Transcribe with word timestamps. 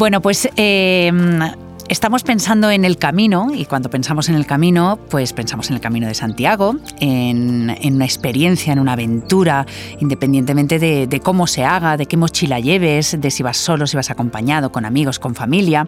Bueno, 0.00 0.22
pues 0.22 0.48
eh, 0.56 1.12
Estamos 1.90 2.22
pensando 2.22 2.70
en 2.70 2.86
el 2.86 2.96
camino 2.96 3.48
y 3.52 3.66
cuando 3.66 3.90
pensamos 3.90 4.30
en 4.30 4.36
el 4.36 4.46
camino, 4.46 4.98
pues 5.10 5.34
pensamos 5.34 5.68
en 5.68 5.74
el 5.74 5.82
camino 5.82 6.06
de 6.06 6.14
Santiago, 6.14 6.76
en, 7.00 7.76
una 7.84 8.04
experiencia, 8.06 8.72
en 8.72 8.78
una 8.78 8.94
aventura, 8.94 9.66
independientemente 9.98 10.78
de, 10.78 11.20
cómo 11.20 11.46
se 11.46 11.64
haga, 11.64 11.98
de 11.98 12.06
qué 12.06 12.16
mochila 12.16 12.60
lleves, 12.60 13.20
de 13.20 13.30
si 13.30 13.42
vas 13.42 13.58
solo, 13.58 13.86
si 13.86 13.96
vas 13.96 14.10
acompañado, 14.10 14.72
con 14.72 14.86
amigos, 14.86 15.18
con 15.18 15.34
familia. 15.34 15.86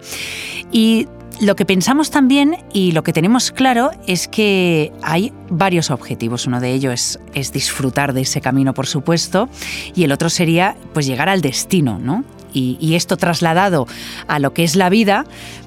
Y 0.71 1.07
lo 1.41 1.57
que 1.57 1.65
pensamos 1.65 2.11
también 2.11 2.59
y 2.75 2.93
lo 2.93 3.05
que 3.05 3.15
tenemos 3.15 3.51
claro 3.51 3.93
es 4.07 4.29
que 4.29 4.93
hay 5.03 5.33
varios 5.49 5.91
objetivos. 5.91 6.47
Uno 6.47 6.61
de 6.61 6.73
ellos 6.73 7.19
es, 7.33 7.53
disfrutar 7.53 8.13
de 8.13 8.23
ese 8.23 8.43
camino, 8.43 8.75
por 8.75 8.89
supuesto, 8.89 9.49
y 9.95 10.05
el 10.05 10.13
otro 10.13 10.29
sería 10.29 10.77
pues 10.93 11.07
llegar 11.07 11.31
al 11.31 11.41
destino, 11.41 11.99
¿no? 11.99 12.25
Y, 12.53 12.95
esto 12.95 13.17
trasladado 13.17 13.87
a 14.29 14.39
lo 14.39 14.53
que 14.53 14.65
es 14.65 14.77
la 14.77 14.91
vida, 14.91 15.25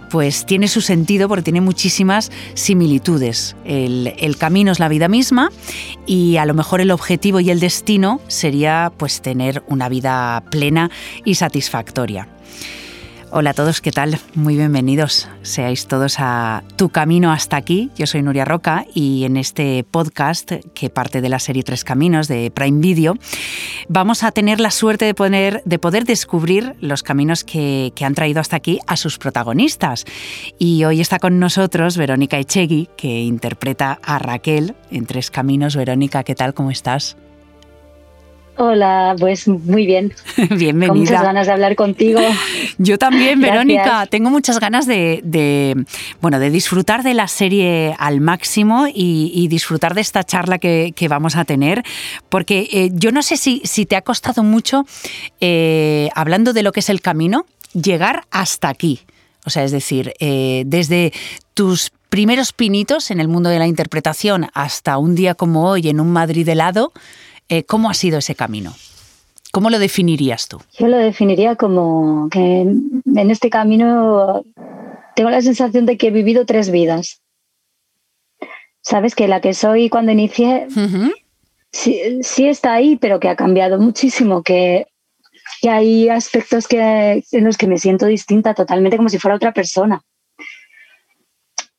pues 0.10 0.46
tiene 0.46 0.68
su 0.68 0.82
sentido 0.82 1.28
porque 1.28 1.44
tiene 1.44 1.62
muchísimas 1.62 2.32
similitudes. 2.54 3.56
El, 3.66 4.36
camino 4.38 4.72
es 4.72 4.80
la 4.80 4.88
vida 4.88 5.08
misma 5.08 5.50
y 6.06 6.38
a 6.38 6.46
lo 6.46 6.54
mejor 6.54 6.82
el 6.82 6.92
objetivo 6.92 7.40
y 7.40 7.50
el 7.50 7.60
destino 7.60 8.22
sería 8.28 8.92
pues 8.98 9.22
tener 9.22 9.64
una 9.68 9.90
vida 9.90 10.44
plena 10.52 10.92
y 11.24 11.36
satisfactoria. 11.36 12.28
Hola 13.32 13.50
a 13.50 13.54
todos, 13.54 13.82
¿qué 13.82 13.92
tal? 13.92 14.20
Muy 14.36 14.56
bienvenidos. 14.56 15.28
Seáis 15.42 15.88
todos 15.88 16.18
a 16.20 16.64
Tu 16.76 16.90
Camino 16.90 17.32
hasta 17.32 17.58
aquí. 17.58 17.90
Yo 17.98 18.06
soy 18.06 18.22
Nuria 18.22 18.46
Roca 18.46 18.86
y 18.94 19.24
en 19.26 19.36
este 19.36 19.84
podcast, 19.84 20.52
que 20.74 20.90
parte 20.92 21.22
de 21.22 21.30
la 21.30 21.40
serie 21.40 21.64
Tres 21.64 21.84
Caminos 21.84 22.28
de 22.28 22.52
Prime 22.52 22.80
Video, 22.80 23.16
vamos 23.90 24.24
a 24.24 24.32
tener 24.32 24.60
la 24.60 24.70
suerte 24.70 25.06
de 25.06 25.16
poder, 25.16 25.64
de 25.66 25.80
poder 25.80 26.06
descubrir 26.06 26.76
los 26.82 27.02
caminos 27.02 27.44
que, 27.44 27.92
que, 27.96 28.06
han 28.06 28.14
traído 28.14 28.40
hasta 28.40 28.58
aquí 28.58 28.80
a 28.86 28.96
sus 28.96 29.18
protagonistas. 29.18 30.06
Y 30.60 30.84
hoy 30.86 31.02
está 31.02 31.18
con 31.18 31.40
nosotros 31.40 31.98
Verónica 31.98 32.38
Echegui, 32.38 32.90
que 32.96 33.22
interpreta 33.22 34.00
a 34.04 34.20
Raquel 34.20 34.76
en 34.92 35.08
Tres 35.08 35.32
Caminos. 35.32 35.76
Verónica, 35.76 36.24
¿qué 36.24 36.36
tal? 36.36 36.54
¿Cómo 36.54 36.70
estás? 36.70 37.18
Hola, 38.58 39.16
pues 39.20 39.48
muy 39.48 39.86
bien. 39.86 40.14
Bienvenida. 40.50 40.88
Con 40.88 41.00
muchas 41.00 41.24
ganas 41.24 41.48
de 41.48 41.54
hablar 41.54 41.76
contigo. 41.76 42.22
Yo 42.78 42.98
también, 42.98 43.42
Verónica. 43.42 44.06
Tengo 44.06 44.30
muchas 44.30 44.60
ganas 44.60 44.88
de, 44.88 45.86
bueno, 46.22 46.40
de 46.40 46.50
disfrutar 46.50 47.04
de 47.04 47.14
la 47.14 47.28
serie 47.28 47.96
al 48.00 48.22
máximo 48.22 48.88
y, 48.88 49.48
disfrutar 49.50 49.94
de 49.94 50.02
esta 50.02 50.24
charla 50.24 50.58
que, 50.58 51.08
vamos 51.10 51.36
a 51.36 51.46
tener, 51.46 51.84
porque 52.30 52.68
eh, 52.72 52.90
yo 52.94 53.12
no 53.12 53.22
sé 53.22 53.38
si, 53.38 53.62
si, 53.64 53.86
te 53.86 53.96
ha 53.96 54.02
costado 54.02 54.42
mucho, 54.42 54.86
eh, 55.40 56.10
hablando 56.16 56.52
de 56.52 56.64
lo 56.64 56.72
que 56.72 56.80
es 56.80 56.90
el 56.90 57.00
camino, 57.00 57.46
llegar 57.74 58.24
hasta 58.32 58.70
aquí. 58.70 59.02
O 59.46 59.50
sea, 59.50 59.64
es 59.64 59.72
decir, 59.72 60.14
eh, 60.20 60.64
desde 60.66 61.14
tus 61.54 61.92
primeros 62.10 62.54
pinitos 62.54 63.12
en 63.12 63.20
el 63.20 63.28
mundo 63.28 63.50
de 63.50 63.60
la 63.60 63.68
interpretación 63.68 64.48
hasta 64.54 64.98
un 64.98 65.16
día 65.16 65.36
como 65.36 65.70
hoy 65.70 65.90
en 65.90 66.00
un 66.00 66.12
Madrid 66.12 66.48
helado, 66.50 66.92
eh, 67.50 67.64
¿Cómo 67.64 67.90
ha 67.90 67.94
sido 67.94 68.20
ese 68.20 68.36
camino? 68.36 68.74
¿Cómo 69.52 69.70
lo 69.70 69.80
definirías 69.80 70.48
tú? 70.48 70.62
Yo 70.78 70.88
lo 70.88 70.98
definiría 70.98 71.56
como 71.56 72.28
que 72.30 72.62
en 72.62 73.32
este 73.32 73.50
camino 73.50 74.44
tengo 75.16 75.30
la 75.30 75.42
sensación 75.42 75.86
de 75.86 75.98
que 75.98 76.08
he 76.08 76.12
vivido 76.12 76.46
tres 76.46 76.72
vidas. 76.72 77.22
Sabes 78.82 79.16
que 79.16 79.28
la 79.28 79.42
que 79.42 79.54
soy 79.54 79.90
cuando 79.90 80.12
inicié 80.12 80.68
sí, 81.72 82.48
está 82.48 82.74
ahí, 82.74 82.98
pero 82.98 83.20
que 83.20 83.30
ha 83.30 83.36
cambiado 83.36 83.80
muchísimo, 83.80 84.44
que, 84.44 84.88
hay 85.64 86.10
aspectos 86.10 86.68
que, 86.68 87.24
en 87.32 87.44
los 87.44 87.58
que 87.58 87.68
me 87.68 87.80
siento 87.80 88.06
distinta 88.06 88.54
totalmente 88.54 88.98
como 88.98 89.10
si 89.10 89.18
fuera 89.18 89.36
otra 89.36 89.54
persona. 89.54 90.02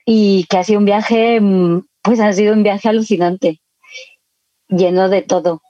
Y 0.05 0.47
que 0.49 0.59
ha 0.59 0.65
sido 0.65 0.81
un 0.81 0.87
viaje, 0.87 1.41
mm, 1.41 1.83
pues 2.03 2.21
ha 2.21 2.33
sido 2.33 2.55
un 2.55 2.63
viaje 2.63 2.89
alucinante 2.89 3.61
lleno 4.69 5.09
de 5.09 5.23
todo. 5.23 5.63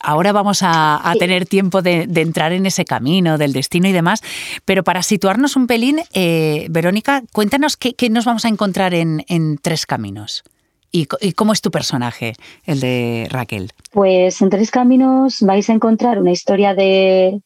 Ahora 0.00 0.32
vamos 0.32 0.60
a, 0.62 1.14
tener 1.18 1.46
tiempo 1.46 1.80
de, 1.80 2.06
entrar 2.14 2.52
en 2.52 2.66
ese 2.66 2.84
camino 2.84 3.38
del 3.38 3.52
destino 3.52 3.88
y 3.88 3.92
demás, 3.92 4.22
pero 4.64 4.84
para 4.84 5.02
situarnos 5.02 5.56
un 5.56 5.66
pelín, 5.66 6.00
eh, 6.12 6.66
Verónica, 6.70 7.22
cuéntanos 7.32 7.76
qué, 7.76 8.10
nos 8.10 8.24
vamos 8.24 8.44
a 8.44 8.48
encontrar 8.48 8.94
en, 8.94 9.24
Tres 9.62 9.86
Caminos 9.86 10.44
y, 10.92 11.06
cómo 11.06 11.52
es 11.52 11.62
tu 11.62 11.70
personaje, 11.70 12.34
el 12.64 12.80
de 12.80 13.26
Raquel. 13.30 13.72
Pues 13.90 14.40
en 14.42 14.50
Tres 14.50 14.70
Caminos 14.70 15.40
vais 15.40 15.68
a 15.70 15.72
encontrar 15.72 16.18
una 16.18 16.30
historia 16.30 16.74
de, 16.74 17.40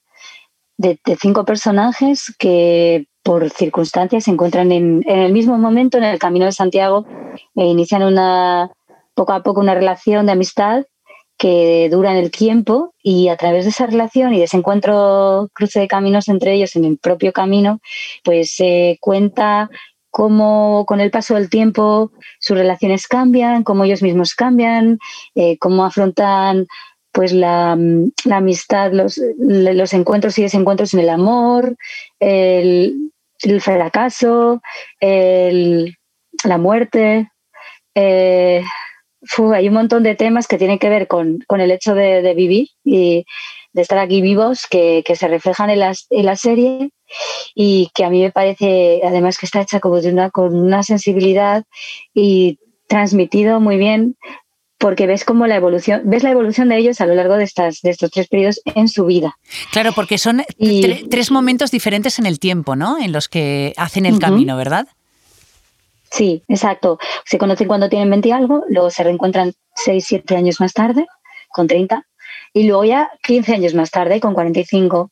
cinco 1.20 1.44
personajes 1.44 2.34
que 2.36 3.06
por 3.22 3.48
circunstancias 3.50 4.24
se 4.24 4.32
encuentran 4.32 4.72
en, 4.72 5.04
el 5.06 5.32
mismo 5.32 5.56
momento 5.56 5.98
en 5.98 6.04
el 6.04 6.18
Camino 6.18 6.46
de 6.46 6.52
Santiago 6.52 7.06
e 7.54 7.64
inician 7.64 8.02
una, 8.02 8.70
poco 9.20 9.34
a 9.34 9.42
poco 9.42 9.60
una 9.60 9.74
relación 9.74 10.24
de 10.24 10.32
amistad 10.32 10.86
que 11.36 11.90
dura 11.90 12.10
en 12.12 12.16
el 12.16 12.30
tiempo 12.30 12.94
y 13.02 13.28
a 13.28 13.36
través 13.36 13.64
de 13.64 13.70
esa 13.70 13.84
relación 13.84 14.32
y 14.32 14.38
de 14.38 14.44
ese 14.44 14.56
encuentro 14.56 15.50
cruce 15.52 15.78
de 15.78 15.88
caminos 15.88 16.28
entre 16.28 16.54
ellos 16.54 16.74
en 16.74 16.86
el 16.86 16.96
propio 16.96 17.30
camino, 17.30 17.80
pues 18.24 18.54
se 18.54 18.96
cuenta 18.98 19.68
cómo 20.08 20.86
con 20.86 21.00
el 21.00 21.10
paso 21.10 21.34
del 21.34 21.50
tiempo 21.50 22.12
sus 22.38 22.56
relaciones 22.56 23.06
cambian, 23.06 23.62
cómo 23.62 23.84
ellos 23.84 24.00
mismos 24.00 24.34
cambian, 24.34 24.98
eh, 25.34 25.58
cómo 25.58 25.84
afrontan 25.84 26.66
pues 27.12 27.34
la, 27.34 27.72
amistad, 27.72 28.90
los, 28.94 29.18
encuentros 29.92 30.38
y 30.38 30.42
desencuentros 30.44 30.94
en 30.94 31.00
el 31.00 31.10
amor, 31.10 31.76
el, 32.20 33.10
fracaso, 33.60 34.62
la 35.00 36.58
muerte. 36.58 37.30
Eh, 37.94 38.62
hay 39.54 39.68
un 39.68 39.74
montón 39.74 40.02
de 40.02 40.14
temas 40.14 40.46
que 40.46 40.58
tienen 40.58 40.78
que 40.78 40.88
ver 40.88 41.06
con, 41.06 41.44
el 41.48 41.70
hecho 41.70 41.94
de, 41.94 42.34
vivir 42.34 42.68
y 42.84 43.24
de 43.72 43.82
estar 43.82 43.98
aquí 43.98 44.20
vivos 44.20 44.66
que, 44.68 45.02
se 45.14 45.28
reflejan 45.28 45.70
en 45.70 45.78
la, 45.80 46.36
serie 46.36 46.90
y 47.54 47.90
que 47.94 48.04
a 48.04 48.10
mí 48.10 48.22
me 48.22 48.32
parece 48.32 49.00
además 49.04 49.38
que 49.38 49.46
está 49.46 49.60
hecha 49.60 49.80
como 49.80 50.00
de 50.00 50.10
una, 50.12 50.30
con 50.30 50.54
una 50.54 50.82
sensibilidad 50.82 51.64
y 52.14 52.58
transmitido 52.88 53.60
muy 53.60 53.76
bien 53.76 54.16
porque 54.78 55.06
ves 55.06 55.26
como 55.26 55.46
la 55.46 55.56
evolución, 55.56 56.02
ves 56.06 56.22
la 56.22 56.30
evolución 56.30 56.70
de 56.70 56.78
ellos 56.78 57.02
a 57.02 57.06
lo 57.06 57.14
largo 57.14 57.36
de 57.36 57.44
estas, 57.44 57.82
de 57.82 57.90
estos 57.90 58.10
tres 58.10 58.28
periodos 58.28 58.62
en 58.64 58.88
su 58.88 59.04
vida. 59.04 59.36
Claro, 59.72 59.92
porque 59.92 60.16
son 60.16 60.42
tres 61.10 61.30
momentos 61.30 61.70
diferentes 61.70 62.18
en 62.18 62.24
el 62.24 62.40
tiempo, 62.40 62.76
¿no? 62.76 62.98
En 62.98 63.12
los 63.12 63.28
que 63.28 63.74
hacen 63.76 64.06
el 64.06 64.18
camino, 64.18 64.56
¿verdad? 64.56 64.88
Sí, 66.10 66.42
exacto. 66.48 66.98
Se 67.24 67.38
conocen 67.38 67.68
cuando 67.68 67.88
tienen 67.88 68.10
20 68.10 68.28
y 68.28 68.32
algo, 68.32 68.64
luego 68.68 68.90
se 68.90 69.04
reencuentran 69.04 69.52
6, 69.76 70.04
7 70.06 70.36
años 70.36 70.60
más 70.60 70.72
tarde, 70.72 71.06
con 71.48 71.66
30, 71.66 72.06
y 72.52 72.64
luego 72.64 72.84
ya 72.84 73.10
15 73.22 73.54
años 73.54 73.74
más 73.74 73.90
tarde, 73.90 74.20
con 74.20 74.34
45. 74.34 75.10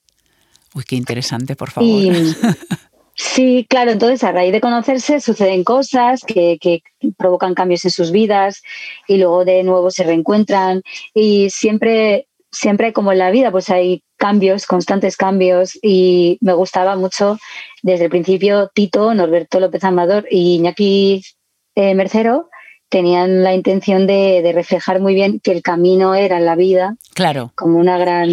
Uy, 0.74 0.84
qué 0.84 0.96
interesante, 0.96 1.56
por 1.56 1.70
favor. 1.70 1.88
sí, 3.14 3.66
claro, 3.68 3.92
entonces 3.92 4.22
a 4.24 4.32
raíz 4.32 4.52
de 4.52 4.60
conocerse 4.60 5.20
suceden 5.20 5.64
cosas 5.64 6.22
que, 6.24 6.58
que 6.60 6.82
provocan 7.16 7.54
cambios 7.54 7.84
en 7.84 7.90
sus 7.90 8.10
vidas 8.10 8.62
y 9.06 9.16
luego 9.16 9.44
de 9.44 9.62
nuevo 9.62 9.90
se 9.90 10.04
reencuentran 10.04 10.82
y 11.14 11.48
siempre 11.50 12.27
siempre 12.50 12.92
como 12.92 13.12
en 13.12 13.18
la 13.18 13.30
vida, 13.30 13.50
pues 13.50 13.70
hay 13.70 14.02
cambios, 14.16 14.66
constantes 14.66 15.16
cambios 15.16 15.78
y 15.82 16.38
me 16.40 16.52
gustaba 16.52 16.96
mucho 16.96 17.38
desde 17.82 18.04
el 18.04 18.10
principio 18.10 18.70
Tito, 18.74 19.14
Norberto 19.14 19.60
López 19.60 19.84
Amador 19.84 20.26
y 20.30 20.56
Iñaki 20.56 21.22
eh, 21.74 21.94
Mercero 21.94 22.48
tenían 22.88 23.42
la 23.42 23.54
intención 23.54 24.06
de, 24.06 24.50
reflejar 24.54 25.00
muy 25.00 25.14
bien 25.14 25.40
que 25.40 25.52
el 25.52 25.62
camino 25.62 26.14
era 26.14 26.40
la 26.40 26.56
vida. 26.56 26.96
Claro. 27.14 27.52
Como 27.54 27.78
una 27.78 27.98
gran. 27.98 28.28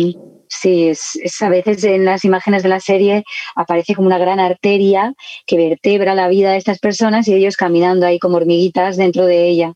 Sí, 0.47 0.87
es, 0.89 1.41
a 1.41 1.49
veces 1.49 1.83
en 1.83 2.05
las 2.05 2.23
imágenes 2.23 2.63
de 2.63 2.69
la 2.69 2.79
serie 2.79 3.23
aparece 3.55 3.93
como 3.93 4.07
una 4.07 4.19
gran 4.19 4.39
arteria 4.39 5.13
que 5.45 5.57
vertebra 5.57 6.15
la 6.15 6.27
vida 6.27 6.51
de 6.51 6.57
estas 6.57 6.79
personas 6.79 7.27
y 7.27 7.33
ellos 7.33 7.57
caminando 7.57 8.05
ahí 8.05 8.19
como 8.19 8.37
hormiguitas 8.37 8.95
dentro 8.95 9.25
de 9.25 9.49
ella. 9.49 9.73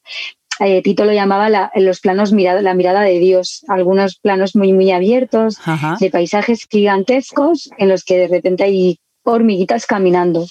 Eh, 0.60 0.82
Tito 0.82 1.06
lo 1.06 1.14
llamaba 1.14 1.50
la, 1.50 1.72
los 1.76 2.02
planos 2.02 2.34
mirada, 2.34 2.62
la 2.62 2.74
mirada 2.74 3.02
de 3.02 3.18
Dios, 3.20 3.64
algunos 3.68 4.18
planos 4.18 4.56
muy, 4.56 4.74
muy 4.74 4.92
abiertos, 4.92 5.58
de 6.00 6.10
paisajes 6.10 6.68
gigantescos 6.70 7.70
en 7.78 7.90
los 7.90 8.04
que 8.04 8.18
de 8.18 8.28
repente 8.28 8.64
hay 8.64 9.00
hormiguitas 9.24 9.86
caminando 9.86 10.46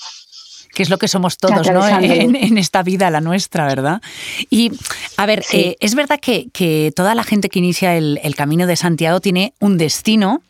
que 0.75 0.83
es 0.83 0.91
lo 0.91 0.99
que 0.99 1.09
somos 1.09 1.39
todos 1.39 1.67
¿no? 1.73 1.89
en, 2.01 2.59
esta 2.59 2.85
vida, 2.85 3.11
la 3.11 3.21
nuestra, 3.21 3.67
¿verdad? 3.67 4.01
Y, 4.49 4.71
a 5.17 5.27
ver, 5.27 5.43
eh, 5.53 5.77
es 5.81 5.97
verdad 5.97 6.21
que, 6.21 6.93
toda 6.95 7.17
la 7.17 7.25
gente 7.25 7.49
que 7.49 7.59
inicia 7.59 7.97
el, 7.97 8.35
camino 8.37 8.67
de 8.67 8.77
Santiago 8.77 9.21
tiene 9.21 9.55
un 9.59 9.77
destino, 9.77 10.43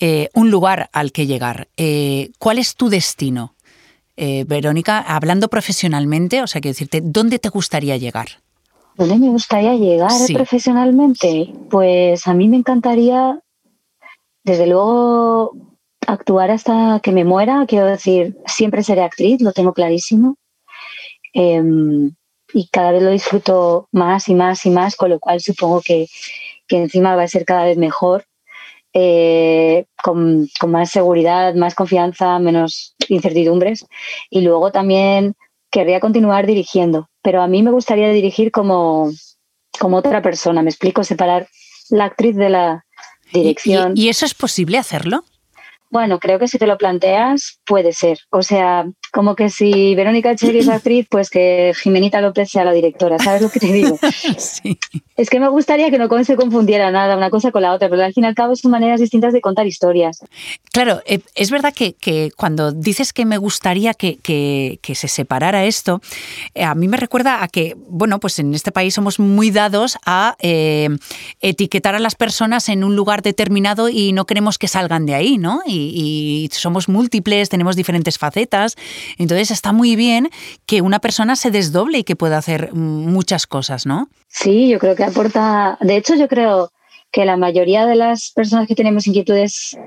eh, 0.00 0.30
un 0.32 0.50
lugar 0.50 0.88
al 0.92 1.12
que 1.12 1.26
llegar. 1.26 1.68
¿Cuál 2.38 2.58
es 2.58 2.76
tu 2.76 2.88
destino? 2.88 3.54
Verónica, 4.16 5.00
hablando 5.00 5.48
profesionalmente, 5.48 6.40
o 6.40 6.46
sea, 6.46 6.60
quiero 6.62 6.72
decirte, 6.72 7.00
¿dónde 7.02 7.38
te 7.40 7.50
gustaría 7.50 7.96
llegar? 7.96 8.43
¿Dónde 8.96 9.18
me 9.18 9.30
gustaría 9.30 9.74
llegar 9.74 10.12
profesionalmente? 10.32 11.52
Pues 11.70 12.26
a 12.28 12.34
mí 12.34 12.48
me 12.48 12.56
encantaría, 12.56 13.40
desde 14.44 14.66
luego, 14.66 15.52
actuar 16.06 16.50
hasta 16.50 17.00
que 17.02 17.10
me 17.10 17.24
muera, 17.24 17.64
quiero 17.66 17.86
decir, 17.86 18.36
siempre 18.46 18.82
seré 18.82 19.02
actriz, 19.02 19.40
lo 19.40 19.52
tengo 19.52 19.72
clarísimo. 19.72 20.36
Em, 21.32 22.14
y 22.52 22.68
cada 22.68 22.92
vez 22.92 23.02
lo 23.02 23.10
disfruto 23.10 23.88
más 23.90 24.28
y 24.28 24.34
más 24.34 24.64
y 24.64 24.70
más, 24.70 24.94
con 24.94 25.10
lo 25.10 25.18
cual 25.18 25.40
supongo 25.40 25.80
que, 25.80 26.06
que 26.68 26.76
encima 26.76 27.16
va 27.16 27.24
a 27.24 27.28
ser 27.28 27.44
cada 27.44 27.64
vez 27.64 27.76
mejor, 27.76 28.26
eh, 28.92 29.86
con, 30.02 30.48
con, 30.60 30.70
más 30.70 30.90
seguridad, 30.90 31.54
más 31.54 31.74
confianza, 31.74 32.38
menos 32.38 32.94
incertidumbres. 33.08 33.86
Y 34.30 34.42
luego 34.42 34.70
también 34.70 35.34
querría 35.74 35.98
continuar 35.98 36.46
dirigiendo, 36.46 37.08
pero 37.20 37.42
a 37.42 37.48
mí 37.48 37.64
me 37.64 37.72
gustaría 37.72 38.08
dirigir 38.10 38.52
como, 38.52 39.10
como 39.80 39.96
otra 39.96 40.22
persona, 40.22 40.62
me 40.62 40.70
explico, 40.70 41.02
separar 41.02 41.48
la 41.90 42.04
actriz 42.04 42.36
de 42.36 42.48
la 42.48 42.84
dirección. 43.32 43.92
¿Y, 43.96 44.04
y 44.04 44.08
eso 44.08 44.24
es 44.24 44.34
posible 44.34 44.78
hacerlo? 44.78 45.24
Bueno, 45.90 46.20
creo 46.20 46.38
que 46.38 46.48
si 46.48 46.58
te 46.58 46.68
lo 46.68 46.78
planteas, 46.78 47.60
puede 47.64 47.92
ser. 47.92 48.18
O 48.30 48.42
sea, 48.42 48.84
como 49.12 49.36
que 49.36 49.48
si 49.48 49.94
Verónica 49.94 50.32
Echegui 50.32 50.58
es 50.58 50.68
actriz, 50.68 51.06
pues 51.08 51.30
que 51.30 51.72
Jimenita 51.80 52.20
López 52.20 52.50
sea 52.50 52.64
la 52.64 52.72
directora, 52.72 53.18
¿sabes 53.18 53.42
lo 53.42 53.48
que 53.48 53.60
te 53.60 53.72
digo? 53.72 53.96
sí. 54.38 54.76
Es 55.16 55.30
que 55.30 55.38
me 55.38 55.48
gustaría 55.48 55.90
que 55.90 55.98
no 55.98 56.08
se 56.24 56.34
confundiera 56.34 56.90
nada 56.90 57.16
una 57.16 57.30
cosa 57.30 57.52
con 57.52 57.62
la 57.62 57.72
otra, 57.72 57.88
pero 57.88 58.02
al 58.02 58.12
fin 58.12 58.24
y 58.24 58.26
al 58.26 58.34
cabo 58.34 58.56
son 58.56 58.72
maneras 58.72 59.00
distintas 59.00 59.32
de 59.32 59.40
contar 59.40 59.68
historias. 59.68 60.24
Claro, 60.74 61.02
eh, 61.06 61.20
es 61.36 61.52
verdad 61.52 61.72
que, 61.72 62.32
cuando 62.36 62.72
dices 62.72 63.12
que 63.12 63.24
me 63.24 63.38
gustaría 63.38 63.94
que, 63.94 64.80
se 64.82 65.06
separara 65.06 65.66
esto, 65.66 66.00
eh, 66.52 66.64
a 66.64 66.74
mí 66.74 66.88
me 66.88 66.96
recuerda 66.96 67.44
a 67.44 67.46
que, 67.46 67.76
bueno, 67.76 68.18
pues 68.18 68.40
en 68.40 68.52
este 68.52 68.72
país 68.72 68.92
somos 68.92 69.20
muy 69.20 69.52
dados 69.52 69.96
a 70.04 70.34
eh, 70.40 70.88
etiquetar 71.40 71.94
a 71.94 72.00
las 72.00 72.16
personas 72.16 72.68
en 72.68 72.82
un 72.82 72.96
lugar 72.96 73.22
determinado 73.22 73.88
y 73.88 74.12
no 74.12 74.24
queremos 74.24 74.58
que 74.58 74.66
salgan 74.66 75.06
de 75.06 75.14
ahí, 75.14 75.38
¿no? 75.38 75.62
y 75.64 76.50
somos 76.52 76.88
múltiples, 76.88 77.50
tenemos 77.50 77.76
diferentes 77.76 78.18
facetas. 78.18 78.74
Entonces 79.16 79.52
está 79.52 79.72
muy 79.72 79.94
bien 79.94 80.28
que 80.66 80.82
una 80.82 80.98
persona 80.98 81.36
se 81.36 81.52
desdoble 81.52 81.98
y 81.98 82.04
que 82.04 82.16
pueda 82.16 82.36
hacer 82.36 82.72
muchas 82.72 83.46
cosas, 83.46 83.86
¿no? 83.86 84.08
Sí, 84.26 84.68
yo 84.68 84.80
creo 84.80 84.96
que 84.96 85.04
aporta, 85.04 85.78
de 85.80 85.96
hecho 85.96 86.16
yo 86.16 86.26
creo 86.26 86.72
que 87.14 87.24
la 87.24 87.36
mayoría 87.36 87.86
de 87.86 87.94
las 87.94 88.32
personas 88.34 88.66
que 88.66 88.74
tenemos 88.74 89.06
inquietudes 89.06 89.78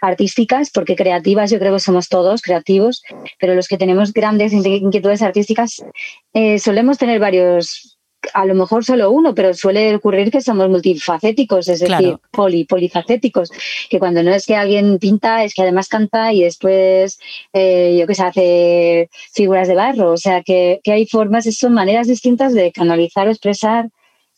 artísticas, 0.00 0.70
porque 0.70 0.96
creativas 0.96 1.50
yo 1.50 1.58
creo 1.58 1.74
que 1.74 1.78
somos 1.78 2.08
todos 2.08 2.40
creativos, 2.40 3.02
pero 3.38 3.54
los 3.54 3.68
que 3.68 3.76
tenemos 3.76 4.14
grandes 4.14 4.54
inquietudes 4.54 5.20
artísticas 5.20 5.84
eh, 6.32 6.58
solemos 6.58 6.96
tener 6.96 7.20
varios 7.20 7.98
a 8.34 8.44
lo 8.46 8.54
mejor 8.54 8.84
solo 8.84 9.10
uno, 9.10 9.34
pero 9.34 9.52
suele 9.52 9.94
ocurrir 9.94 10.30
que 10.30 10.40
somos 10.40 10.68
multifacéticos, 10.68 11.68
es 11.68 11.80
decir, 11.80 12.16
poli, 12.30 12.64
polifacéticos, 12.64 13.50
que 13.88 13.98
cuando 13.98 14.22
no 14.22 14.30
es 14.32 14.46
que 14.46 14.56
alguien 14.56 14.98
pinta, 14.98 15.44
es 15.44 15.54
que 15.54 15.62
además 15.62 15.88
canta 15.88 16.32
y 16.32 16.42
después, 16.42 17.18
eh, 17.54 17.96
yo 17.98 18.06
que 18.06 18.14
sé, 18.14 18.22
hace 18.22 19.10
figuras 19.32 19.68
de 19.68 19.74
barro, 19.74 20.12
o 20.12 20.18
sea, 20.18 20.42
que, 20.42 20.80
que 20.82 20.92
hay 20.92 21.06
formas, 21.06 21.44
son 21.56 21.72
maneras 21.72 22.08
distintas 22.08 22.52
de 22.52 22.72
canalizar 22.72 23.26
o 23.26 23.30
expresar 23.30 23.88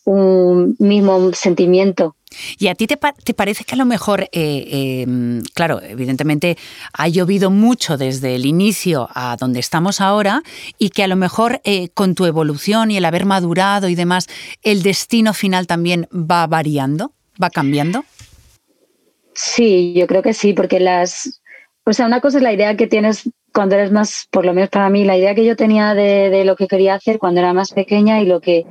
un 0.04 0.76
mismo 0.78 1.32
sentimiento. 1.32 2.16
¿Y 2.58 2.68
a 2.68 2.74
ti 2.74 2.86
te, 2.86 2.96
parece 2.96 3.64
que 3.64 3.74
a 3.74 3.78
lo 3.78 3.84
mejor, 3.84 4.28
eh, 4.32 5.02
em, 5.02 5.42
claro, 5.54 5.82
evidentemente 5.82 6.56
ha 6.92 7.08
llovido 7.08 7.50
mucho 7.50 7.96
desde 7.96 8.34
el 8.34 8.46
inicio 8.46 9.08
a 9.14 9.36
donde 9.36 9.60
estamos 9.60 10.00
ahora 10.00 10.42
y 10.78 10.90
que 10.90 11.02
a 11.02 11.08
lo 11.08 11.16
mejor 11.16 11.60
eh, 11.64 11.90
con 11.90 12.14
tu 12.14 12.26
evolución 12.26 12.90
y 12.90 12.96
el 12.96 13.04
haber 13.04 13.26
madurado 13.26 13.88
y 13.88 13.94
demás, 13.94 14.28
el 14.62 14.82
destino 14.82 15.34
final 15.34 15.66
también 15.66 16.08
va 16.12 16.46
variando, 16.46 17.12
va 17.42 17.50
cambiando? 17.50 18.04
Sí, 19.34 19.94
yo 19.96 20.06
creo 20.06 20.22
que 20.22 20.34
sí, 20.34 20.52
porque 20.52 20.80
las... 20.80 21.42
O 21.84 21.92
sea, 21.92 22.06
una 22.06 22.20
cosa 22.20 22.38
es 22.38 22.42
la 22.42 22.52
idea 22.52 22.76
que 22.76 22.86
tienes 22.86 23.28
cuando 23.52 23.74
eres 23.74 23.92
más, 23.92 24.26
por 24.30 24.44
lo 24.44 24.54
menos 24.54 24.70
para 24.70 24.88
mí, 24.88 25.04
la 25.04 25.16
idea 25.16 25.34
que 25.34 25.44
yo 25.44 25.56
tenía 25.56 25.94
de, 25.94 26.30
de, 26.30 26.44
lo 26.44 26.56
que 26.56 26.66
quería 26.66 26.94
hacer 26.94 27.18
cuando 27.18 27.40
era 27.40 27.52
más 27.52 27.72
pequeña 27.72 28.20
y 28.20 28.26
lo 28.26 28.40
que 28.40 28.64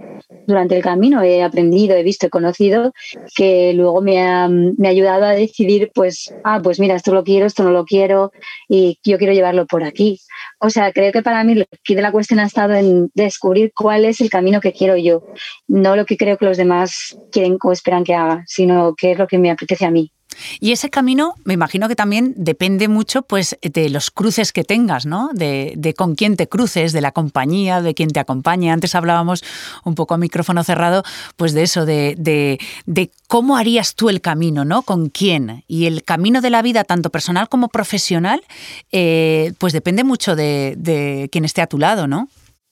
durante 0.48 0.76
el 0.76 0.84
camino 0.84 1.22
he 1.22 1.44
aprendido, 1.44 1.96
he 1.96 2.04
visto, 2.04 2.28
he 2.28 2.30
conocido, 2.30 2.94
que 3.36 3.74
luego 3.74 4.02
me 4.02 4.22
ha, 4.22 4.48
me 4.50 4.88
ha 4.88 4.92
ayudado 4.92 5.26
a 5.26 5.32
decidir, 5.32 5.92
pues, 5.94 6.34
ah, 6.44 6.60
pues 6.64 6.80
mira, 6.80 6.96
esto 6.96 7.14
lo 7.14 7.24
quiero, 7.24 7.46
esto 7.46 7.64
no 7.64 7.72
lo 7.72 7.86
quiero 7.86 8.32
y 8.68 9.00
yo 9.04 9.18
quiero 9.18 9.34
llevarlo 9.34 9.66
por 9.66 9.84
aquí. 9.84 10.20
O 10.60 10.70
sea, 10.70 10.92
creo 10.92 11.12
que 11.12 11.22
para 11.22 11.44
mí 11.44 11.56
lo 11.56 11.66
que 11.84 11.96
de 11.96 12.02
la 12.02 12.12
cuestión 12.12 12.40
ha 12.40 12.46
estado 12.46 12.74
en 12.74 13.10
descubrir 13.14 13.72
cuál 13.76 14.06
es 14.06 14.22
el 14.22 14.30
camino 14.30 14.62
que 14.62 14.74
quiero 14.74 14.98
yo, 14.98 15.24
no 15.68 15.96
lo 15.96 16.06
que 16.06 16.18
creo 16.18 16.38
que 16.38 16.46
los 16.46 16.58
demás 16.58 17.18
quieren 17.32 17.58
o 17.64 17.72
esperan 17.72 18.04
que 18.04 18.16
haga, 18.16 18.44
sino 18.48 18.96
qué 18.96 19.12
es 19.12 19.18
lo 19.18 19.28
que 19.28 19.38
me 19.38 19.52
apetece 19.52 19.86
a 19.86 19.92
mí. 19.92 20.12
Y 20.60 20.72
ese 20.72 20.90
camino, 20.90 21.36
me 21.44 21.54
imagino 21.54 21.88
que 21.88 21.96
también 21.96 22.34
depende 22.38 22.88
mucho 22.88 23.22
pues, 23.22 23.58
de 23.62 23.90
los 23.90 24.12
cruces 24.12 24.54
que 24.54 24.64
tengas, 24.64 25.06
¿no? 25.06 25.30
De, 25.34 25.94
con 25.98 26.16
quién 26.16 26.36
te 26.36 26.48
cruces, 26.48 26.94
de 26.94 27.02
la 27.02 27.12
compañía, 27.12 27.82
de 27.82 27.94
quién 27.94 28.10
te 28.10 28.20
acompaña. 28.20 28.74
Antes 28.74 28.96
hablábamos 28.96 29.44
un 29.84 29.96
poco 29.96 30.14
a 30.14 30.18
micrófono 30.18 30.64
cerrado, 30.64 31.04
pues 31.36 31.54
de 31.54 31.64
eso, 31.64 31.86
de, 31.86 32.16
de, 32.18 33.12
cómo 33.28 33.58
harías 33.58 33.96
tú 33.96 34.10
el 34.10 34.22
camino, 34.22 34.66
¿no? 34.66 34.82
Con 34.82 35.10
quién. 35.10 35.64
Y 35.68 35.86
el 35.86 36.04
camino 36.04 36.42
de 36.42 36.50
la 36.50 36.62
vida, 36.62 36.84
tanto 36.84 37.10
personal 37.10 37.50
como 37.50 37.70
profesional, 37.70 38.44
eh, 38.92 39.54
pues 39.58 39.74
depende 39.74 40.04
mucho 40.04 40.36
de, 40.36 40.76
de 40.78 41.30
quién 41.32 41.46
esté 41.46 41.62
a 41.62 41.68
tu 41.68 41.78
lado, 41.78 42.08
¿no? 42.08 42.30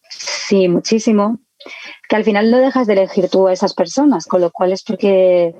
Sí, 0.09 0.67
muchísimo. 0.67 1.39
Que 2.07 2.15
al 2.15 2.23
final 2.23 2.49
no 2.49 2.57
dejas 2.57 2.87
de 2.87 2.93
elegir 2.93 3.29
tú 3.29 3.47
a 3.47 3.53
esas 3.53 3.73
personas, 3.73 4.25
con 4.25 4.41
lo 4.41 4.49
cual 4.49 4.71
es 4.71 4.83
porque 4.83 5.53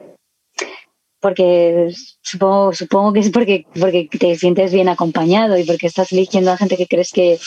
porque 1.20 1.94
supongo, 2.22 2.74
supongo 2.74 3.14
que 3.14 3.20
es 3.20 3.30
porque, 3.30 3.66
porque 3.80 4.08
te 4.18 4.36
sientes 4.36 4.72
bien 4.74 4.90
acompañado 4.90 5.58
y 5.58 5.64
porque 5.66 5.88
estás 5.88 6.12
eligiendo 6.12 6.52
a 6.52 6.58
gente 6.58 6.78
que 6.78 6.88
crees 6.88 7.12
que, 7.12 7.40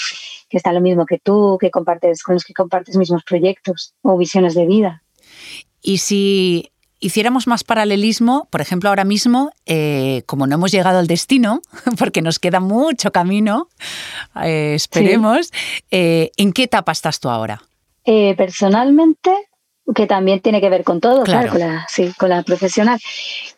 que 0.48 0.56
está 0.56 0.72
lo 0.72 0.80
mismo 0.80 1.06
que 1.06 1.18
tú, 1.18 1.56
que 1.60 1.70
compartes, 1.70 2.22
con 2.22 2.34
los 2.34 2.44
que 2.44 2.52
compartes 2.52 2.96
mismos 2.96 3.22
proyectos 3.24 3.94
o 4.02 4.16
visiones 4.18 4.54
de 4.54 4.66
vida. 4.66 5.02
Y 5.80 5.98
si 5.98 6.72
hiciéramos 7.02 7.46
más 7.46 7.64
paralelismo, 7.64 8.46
por 8.50 8.60
ejemplo, 8.60 8.88
ahora 8.88 9.04
mismo, 9.04 9.52
eh, 9.66 10.22
como 10.26 10.46
no 10.46 10.54
hemos 10.54 10.70
llegado 10.70 10.98
al 10.98 11.08
destino, 11.08 11.60
porque 11.98 12.22
nos 12.22 12.38
queda 12.38 12.60
mucho 12.60 13.10
camino, 13.10 13.68
eh, 14.42 14.74
esperemos, 14.74 15.52
eh, 15.90 16.30
¿en 16.36 16.52
qué 16.52 16.64
etapa 16.64 16.92
estás 16.92 17.20
tú 17.20 17.28
ahora? 17.28 17.62
personalmente, 18.36 19.30
que 19.94 20.06
también 20.06 20.40
tiene 20.40 20.60
que 20.60 20.70
ver 20.70 20.84
con 20.84 21.00
todo, 21.00 21.22
claro, 21.24 21.50
con, 21.50 21.60
la, 21.60 21.86
sí, 21.88 22.12
con 22.18 22.30
la 22.30 22.42
profesional. 22.42 23.00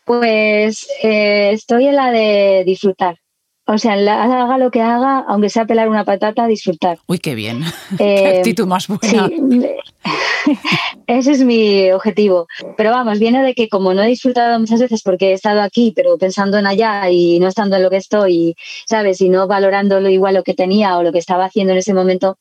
Pues 0.04 0.86
eh, 1.02 1.50
estoy 1.52 1.86
en 1.86 1.96
la 1.96 2.10
de 2.10 2.62
disfrutar. 2.66 3.18
O 3.66 3.78
sea, 3.78 3.94
haga 3.94 4.58
lo 4.58 4.70
que 4.70 4.82
haga, 4.82 5.24
aunque 5.26 5.48
sea 5.48 5.64
pelar 5.64 5.88
una 5.88 6.04
patata, 6.04 6.46
disfrutar. 6.46 6.98
Uy, 7.06 7.18
qué 7.18 7.34
bien. 7.34 7.62
qué 7.96 8.34
eh, 8.34 8.38
actitud 8.38 8.66
más 8.66 8.88
buena. 8.88 9.30
ese 11.06 11.32
es 11.32 11.42
mi 11.44 11.90
objetivo. 11.90 12.46
Pero 12.76 12.90
vamos, 12.90 13.18
viene 13.18 13.42
de 13.42 13.54
que 13.54 13.70
como 13.70 13.94
no 13.94 14.02
he 14.02 14.08
disfrutado 14.08 14.60
muchas 14.60 14.80
veces 14.80 15.00
porque 15.02 15.30
he 15.30 15.32
estado 15.32 15.62
aquí, 15.62 15.94
pero 15.96 16.18
pensando 16.18 16.58
en 16.58 16.66
allá 16.66 17.08
y 17.08 17.40
no 17.40 17.48
estando 17.48 17.76
en 17.76 17.84
lo 17.84 17.90
que 17.90 17.96
estoy, 17.96 18.54
¿sabes? 18.86 19.22
Y 19.22 19.30
no 19.30 19.46
valorando 19.46 19.98
lo 19.98 20.10
igual 20.10 20.34
lo 20.34 20.42
que 20.42 20.52
tenía 20.52 20.98
o 20.98 21.02
lo 21.02 21.12
que 21.12 21.18
estaba 21.18 21.46
haciendo 21.46 21.72
en 21.72 21.78
ese 21.78 21.94
momento, 21.94 22.36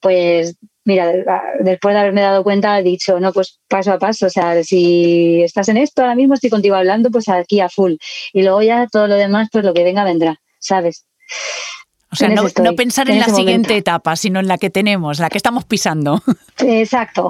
pues 0.00 0.56
mira, 0.84 1.12
después 1.60 1.94
de 1.94 2.00
haberme 2.00 2.20
dado 2.20 2.44
cuenta, 2.44 2.78
he 2.78 2.82
dicho, 2.82 3.18
no, 3.20 3.32
pues 3.32 3.60
paso 3.68 3.92
a 3.92 3.98
paso, 3.98 4.26
o 4.26 4.30
sea, 4.30 4.62
si 4.62 5.42
estás 5.42 5.68
en 5.68 5.78
esto, 5.78 6.02
ahora 6.02 6.14
mismo 6.14 6.34
estoy 6.34 6.50
contigo 6.50 6.76
hablando, 6.76 7.10
pues 7.10 7.28
aquí 7.28 7.60
a 7.60 7.68
full. 7.68 7.94
Y 8.32 8.42
luego 8.42 8.62
ya 8.62 8.86
todo 8.90 9.06
lo 9.06 9.16
demás, 9.16 9.48
pues 9.50 9.64
lo 9.64 9.74
que 9.74 9.84
venga 9.84 10.04
vendrá, 10.04 10.40
¿sabes? 10.58 11.06
O 12.14 12.16
sea, 12.16 12.28
no, 12.28 12.76
pensar 12.76 13.10
en, 13.10 13.18
la 13.18 13.26
siguiente 13.26 13.76
etapa, 13.76 14.14
sino 14.14 14.38
en 14.38 14.46
la 14.46 14.56
que 14.56 14.70
tenemos, 14.70 15.18
la 15.18 15.30
que 15.30 15.36
estamos 15.36 15.64
pisando. 15.64 16.22
Exacto. 16.58 17.28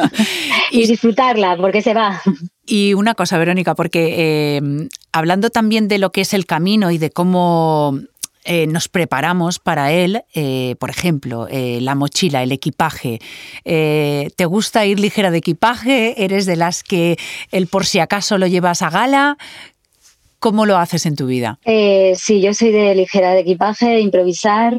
y, 0.70 0.86
disfrutarla, 0.86 1.56
porque 1.56 1.82
se 1.82 1.92
va. 1.92 2.22
Y 2.64 2.94
una 2.94 3.14
cosa, 3.14 3.36
Verónica, 3.36 3.74
porque 3.74 4.14
eh, 4.58 4.88
hablando 5.10 5.50
también 5.50 5.88
de 5.88 5.98
lo 5.98 6.12
que 6.12 6.20
es 6.20 6.34
el 6.34 6.46
camino 6.46 6.92
y 6.92 6.98
de 6.98 7.10
cómo 7.10 7.98
eh, 8.44 8.66
nos 8.66 8.88
preparamos 8.88 9.60
para 9.60 9.92
él, 9.92 10.24
eh, 10.34 10.74
por 10.80 10.90
ejemplo, 10.90 11.46
eh, 11.48 11.78
la 11.80 11.94
mochila, 11.94 12.42
el 12.42 12.50
equipaje. 12.50 13.20
¿Te 13.64 14.44
gusta 14.46 14.84
ir 14.84 14.98
ligera 14.98 15.30
de 15.30 15.38
equipaje? 15.38 16.24
¿Eres 16.24 16.46
de 16.46 16.56
las 16.56 16.82
que 16.82 17.16
el 17.52 17.68
por 17.68 17.86
si 17.86 18.00
acaso 18.00 18.38
lo 18.38 18.48
llevas 18.48 18.82
a 18.82 18.90
gala? 18.90 19.38
¿Cómo 20.40 20.66
lo 20.66 20.76
haces 20.76 21.06
en 21.06 21.14
tu 21.14 21.26
vida? 21.26 21.60
sí, 21.64 22.40
yo 22.40 22.52
soy 22.52 22.72
de 22.72 22.96
ligera 22.96 23.32
de 23.32 23.40
equipaje, 23.40 24.00
improvisar 24.00 24.76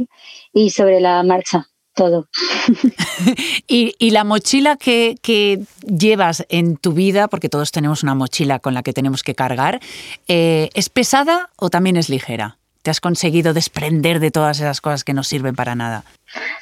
y 0.51 0.71
sobre 0.71 0.99
la 0.99 1.23
marcha 1.23 1.69
todo. 1.95 2.27
¿Y, 3.67 4.09
la 4.09 4.25
mochila 4.25 4.75
que, 4.75 5.15
que, 5.21 5.61
llevas 5.87 6.45
en 6.49 6.75
tu 6.75 6.91
vida, 6.91 7.29
porque 7.29 7.47
todos 7.47 7.71
tenemos 7.71 8.03
una 8.03 8.13
mochila 8.13 8.59
con 8.59 8.73
la 8.73 8.83
que 8.83 8.91
tenemos 8.91 9.23
que 9.23 9.35
cargar, 9.35 9.79
¿es 10.27 10.89
pesada 10.89 11.49
o 11.55 11.69
también 11.69 11.95
es 11.95 12.09
ligera? 12.09 12.57
¿Te 12.83 12.91
has 12.91 12.99
conseguido 12.99 13.53
desprender 13.53 14.19
de 14.19 14.29
todas 14.29 14.59
esas 14.59 14.81
cosas 14.81 15.05
que 15.05 15.13
no 15.13 15.23
sirven 15.23 15.55
para 15.55 15.73
nada? 15.73 16.03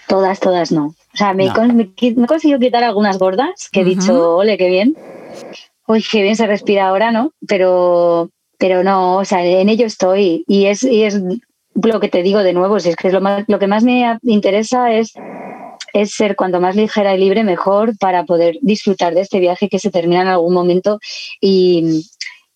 Todas, 0.08 0.40
todas 0.40 0.72
no. 0.72 0.86
O 1.14 1.18
sea, 1.18 1.34
me, 1.34 1.48
he 1.48 2.26
conseguido 2.28 2.60
quitar 2.60 2.84
algunas 2.84 3.18
gordas, 3.18 3.70
que 3.72 3.82
he 3.82 3.84
dicho, 3.84 4.38
ole, 4.38 4.56
qué 4.56 4.70
bien. 4.70 4.96
Uy, 5.88 6.06
qué 6.10 6.22
bien 6.22 6.36
se 6.36 6.46
respira 6.46 6.88
ahora, 6.88 7.12
¿no? 7.12 7.34
Pero, 7.48 8.30
pero 8.60 8.84
no, 8.84 9.18
o 9.18 9.26
sea, 9.26 9.44
en 9.44 9.68
ello 9.68 9.88
estoy 9.88 10.44
y 10.48 10.68
es, 10.68 10.84
y 10.84 11.04
es 11.04 11.20
lo 11.74 12.00
que 12.00 12.10
te 12.10 12.22
digo 12.22 12.44
de 12.44 12.54
nuevo, 12.54 12.78
es 12.78 12.96
que 12.96 13.08
es 13.08 13.14
lo, 13.14 13.22
más, 13.22 13.44
lo 13.48 13.58
que 13.58 13.68
más 13.68 13.84
me 13.84 14.20
interesa 14.22 14.94
es, 14.94 15.14
es 15.92 16.12
ser 16.12 16.36
cuanto 16.36 16.62
más 16.62 16.76
ligera 16.76 17.16
y 17.16 17.20
libre 17.20 17.44
mejor 17.44 17.98
para 17.98 18.26
poder 18.26 18.60
disfrutar 18.62 19.16
de 19.16 19.22
este 19.22 19.40
viaje 19.40 19.70
que 19.70 19.80
se 19.80 19.90
termina 19.90 20.22
en 20.22 20.28
algún 20.28 20.54
momento 20.54 21.00
y, 21.40 22.08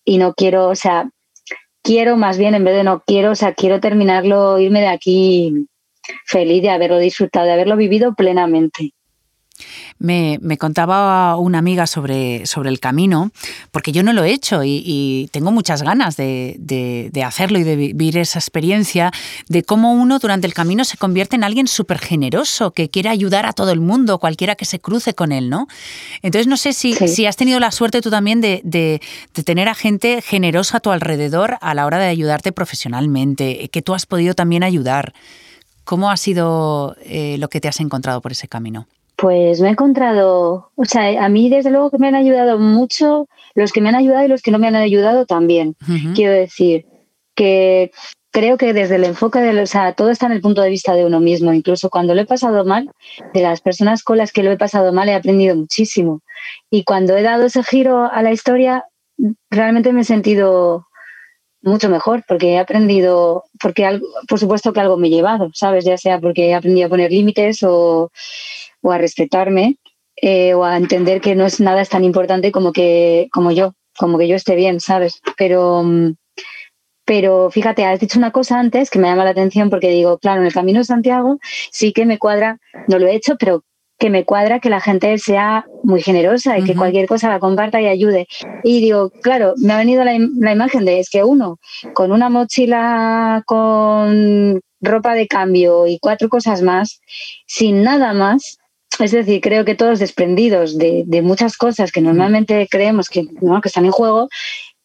y 0.04 0.18
no 0.18 0.34
quiero, 0.34 0.68
o 0.68 0.76
sea, 0.76 1.10
quiero 1.86 2.16
más 2.16 2.36
bien 2.36 2.54
en 2.54 2.64
vez 2.64 2.74
de 2.74 2.82
no 2.82 3.02
quiero, 3.06 3.30
o 3.30 3.34
sea, 3.36 3.54
quiero 3.54 3.78
terminarlo, 3.80 4.58
irme 4.58 4.80
de 4.80 4.88
aquí 4.88 5.68
feliz 6.24 6.62
de 6.62 6.70
haberlo 6.70 6.98
disfrutado, 6.98 7.46
de 7.46 7.52
haberlo 7.52 7.76
vivido 7.76 8.14
plenamente. 8.14 8.92
Me, 9.98 10.38
contaba 10.58 11.36
una 11.36 11.58
amiga 11.58 11.86
sobre, 11.86 12.46
sobre, 12.46 12.70
el 12.70 12.80
camino, 12.80 13.30
porque 13.70 13.92
yo 13.92 14.02
no 14.02 14.12
lo 14.12 14.24
he 14.24 14.32
hecho 14.32 14.62
y, 14.64 15.28
tengo 15.32 15.52
muchas 15.52 15.82
ganas 15.82 16.16
de, 16.16 17.10
hacerlo 17.24 17.58
y 17.58 17.64
de 17.64 17.76
vivir 17.76 18.18
esa 18.18 18.38
experiencia 18.38 19.10
de 19.48 19.62
cómo 19.62 19.92
uno 19.92 20.18
durante 20.18 20.46
el 20.46 20.54
camino 20.54 20.84
se 20.84 20.96
convierte 20.96 21.36
en 21.36 21.44
alguien 21.44 21.68
súper 21.68 21.98
generoso, 21.98 22.70
que 22.70 22.88
quiere 22.88 23.08
ayudar 23.08 23.46
a 23.46 23.52
todo 23.52 23.70
el 23.72 23.80
mundo, 23.80 24.18
cualquiera 24.18 24.54
que 24.54 24.64
se 24.64 24.78
cruce 24.78 25.14
con 25.14 25.32
él, 25.32 25.50
¿no? 25.50 25.66
Entonces 26.22 26.46
no 26.46 26.56
sé 26.56 26.72
si, 26.72 26.94
si 26.94 27.26
has 27.26 27.36
tenido 27.36 27.58
la 27.60 27.70
suerte 27.70 28.00
tú 28.00 28.10
también 28.10 28.40
de, 28.40 29.00
tener 29.44 29.68
a 29.68 29.74
gente 29.74 30.22
generosa 30.22 30.78
a 30.78 30.80
tu 30.80 30.90
alrededor 30.90 31.58
a 31.60 31.74
la 31.74 31.86
hora 31.86 31.98
de 31.98 32.06
ayudarte 32.06 32.52
profesionalmente, 32.52 33.68
que 33.68 33.82
tú 33.82 33.94
has 33.94 34.06
podido 34.06 34.34
también 34.34 34.62
ayudar. 34.62 35.14
¿Cómo 35.84 36.10
ha 36.10 36.16
sido 36.16 36.96
eh, 37.04 37.36
lo 37.38 37.48
que 37.48 37.60
te 37.60 37.68
has 37.68 37.78
encontrado 37.78 38.20
por 38.20 38.32
ese 38.32 38.48
camino? 38.48 38.88
Pues 39.16 39.60
me 39.60 39.68
he 39.68 39.70
encontrado, 39.70 40.70
o 40.74 40.84
sea, 40.84 41.24
a 41.24 41.28
mí 41.30 41.48
desde 41.48 41.70
luego 41.70 41.90
que 41.90 41.98
me 41.98 42.08
han 42.08 42.14
ayudado 42.14 42.58
mucho 42.58 43.28
los 43.54 43.72
que 43.72 43.80
me 43.80 43.88
han 43.88 43.94
ayudado 43.94 44.26
y 44.26 44.28
los 44.28 44.42
que 44.42 44.50
no 44.50 44.58
me 44.58 44.68
han 44.68 44.76
ayudado 44.76 45.24
también. 45.24 45.74
Quiero 46.14 46.32
decir 46.32 46.84
que 47.34 47.90
creo 48.30 48.58
que 48.58 48.74
desde 48.74 48.96
el 48.96 49.04
enfoque 49.04 49.38
de, 49.38 49.62
o 49.62 49.66
sea, 49.66 49.94
todo 49.94 50.10
está 50.10 50.26
en 50.26 50.32
el 50.32 50.42
punto 50.42 50.60
de 50.60 50.68
vista 50.68 50.92
de 50.92 51.06
uno 51.06 51.20
mismo. 51.20 51.54
Incluso 51.54 51.88
cuando 51.88 52.14
lo 52.14 52.20
he 52.20 52.26
pasado 52.26 52.66
mal, 52.66 52.90
de 53.32 53.40
las 53.40 53.62
personas 53.62 54.02
con 54.02 54.18
las 54.18 54.30
que 54.30 54.42
lo 54.42 54.52
he 54.52 54.58
pasado 54.58 54.92
mal 54.92 55.08
he 55.08 55.14
aprendido 55.14 55.56
muchísimo. 55.56 56.20
Y 56.70 56.84
cuando 56.84 57.16
he 57.16 57.22
dado 57.22 57.46
ese 57.46 57.64
giro 57.64 58.04
a 58.04 58.22
la 58.22 58.32
historia, 58.32 58.84
realmente 59.50 59.94
me 59.94 60.02
he 60.02 60.04
sentido 60.04 60.86
mucho 61.62 61.88
mejor 61.88 62.24
porque 62.28 62.52
he 62.52 62.58
aprendido, 62.58 63.44
porque 63.58 63.86
algo, 63.86 64.06
por 64.28 64.38
supuesto 64.38 64.74
que 64.74 64.80
algo 64.80 64.98
me 64.98 65.08
he 65.08 65.10
llevado, 65.10 65.50
¿sabes? 65.54 65.86
Ya 65.86 65.96
sea 65.96 66.20
porque 66.20 66.48
he 66.48 66.54
aprendido 66.54 66.88
a 66.88 66.90
poner 66.90 67.10
límites 67.10 67.62
o 67.62 68.10
o 68.82 68.92
a 68.92 68.98
respetarme 68.98 69.78
eh, 70.16 70.54
o 70.54 70.64
a 70.64 70.76
entender 70.76 71.20
que 71.20 71.34
no 71.34 71.46
es 71.46 71.60
nada 71.60 71.82
es 71.82 71.88
tan 71.88 72.04
importante 72.04 72.52
como 72.52 72.72
que 72.72 73.28
como 73.32 73.50
yo, 73.50 73.74
como 73.98 74.18
que 74.18 74.28
yo 74.28 74.36
esté 74.36 74.54
bien, 74.54 74.80
¿sabes? 74.80 75.20
Pero 75.36 75.82
mm, 75.82 76.14
pero 77.06 77.50
fíjate, 77.52 77.84
has 77.84 78.00
dicho 78.00 78.18
una 78.18 78.32
cosa 78.32 78.58
antes 78.58 78.90
que 78.90 78.98
me 78.98 79.08
llama 79.08 79.24
la 79.24 79.30
atención 79.30 79.70
porque 79.70 79.90
digo, 79.90 80.18
claro, 80.18 80.40
en 80.40 80.46
el 80.48 80.52
Camino 80.52 80.80
de 80.80 80.84
Santiago 80.84 81.38
sí 81.70 81.92
que 81.92 82.04
me 82.04 82.18
cuadra, 82.18 82.58
no 82.88 82.98
lo 82.98 83.06
he 83.06 83.14
hecho, 83.14 83.36
pero 83.38 83.62
que 83.98 84.10
me 84.10 84.24
cuadra 84.24 84.58
que 84.58 84.68
la 84.68 84.80
gente 84.80 85.16
sea 85.18 85.64
muy 85.84 86.02
generosa 86.02 86.58
y 86.58 86.64
que 86.64 86.74
cualquier 86.74 87.06
cosa 87.06 87.30
la 87.30 87.38
comparta 87.38 87.80
y 87.80 87.86
ayude. 87.86 88.26
Y 88.62 88.80
digo, 88.80 89.10
claro, 89.22 89.54
me 89.56 89.72
ha 89.72 89.78
venido 89.78 90.04
la, 90.04 90.18
la, 90.38 90.52
imagen 90.52 90.84
de 90.84 90.98
es 90.98 91.08
que 91.08 91.24
uno 91.24 91.58
con 91.94 92.12
una 92.12 92.28
mochila 92.28 93.42
con 93.46 94.60
ropa 94.80 95.14
de 95.14 95.26
cambio 95.28 95.86
y 95.86 95.98
cuatro 95.98 96.28
cosas 96.28 96.60
más, 96.60 97.00
sin 97.46 97.82
nada 97.82 98.12
más, 98.12 98.58
es 99.00 99.12
decir, 99.12 99.40
creo 99.40 99.64
que 99.64 99.74
todos 99.74 99.98
desprendidos 99.98 100.78
de, 100.78 101.04
muchas 101.22 101.56
cosas 101.56 101.92
que 101.92 102.00
normalmente 102.00 102.68
creemos 102.70 103.08
que, 103.08 103.26
que 103.26 103.68
están 103.68 103.84
en 103.84 103.90
juego, 103.92 104.28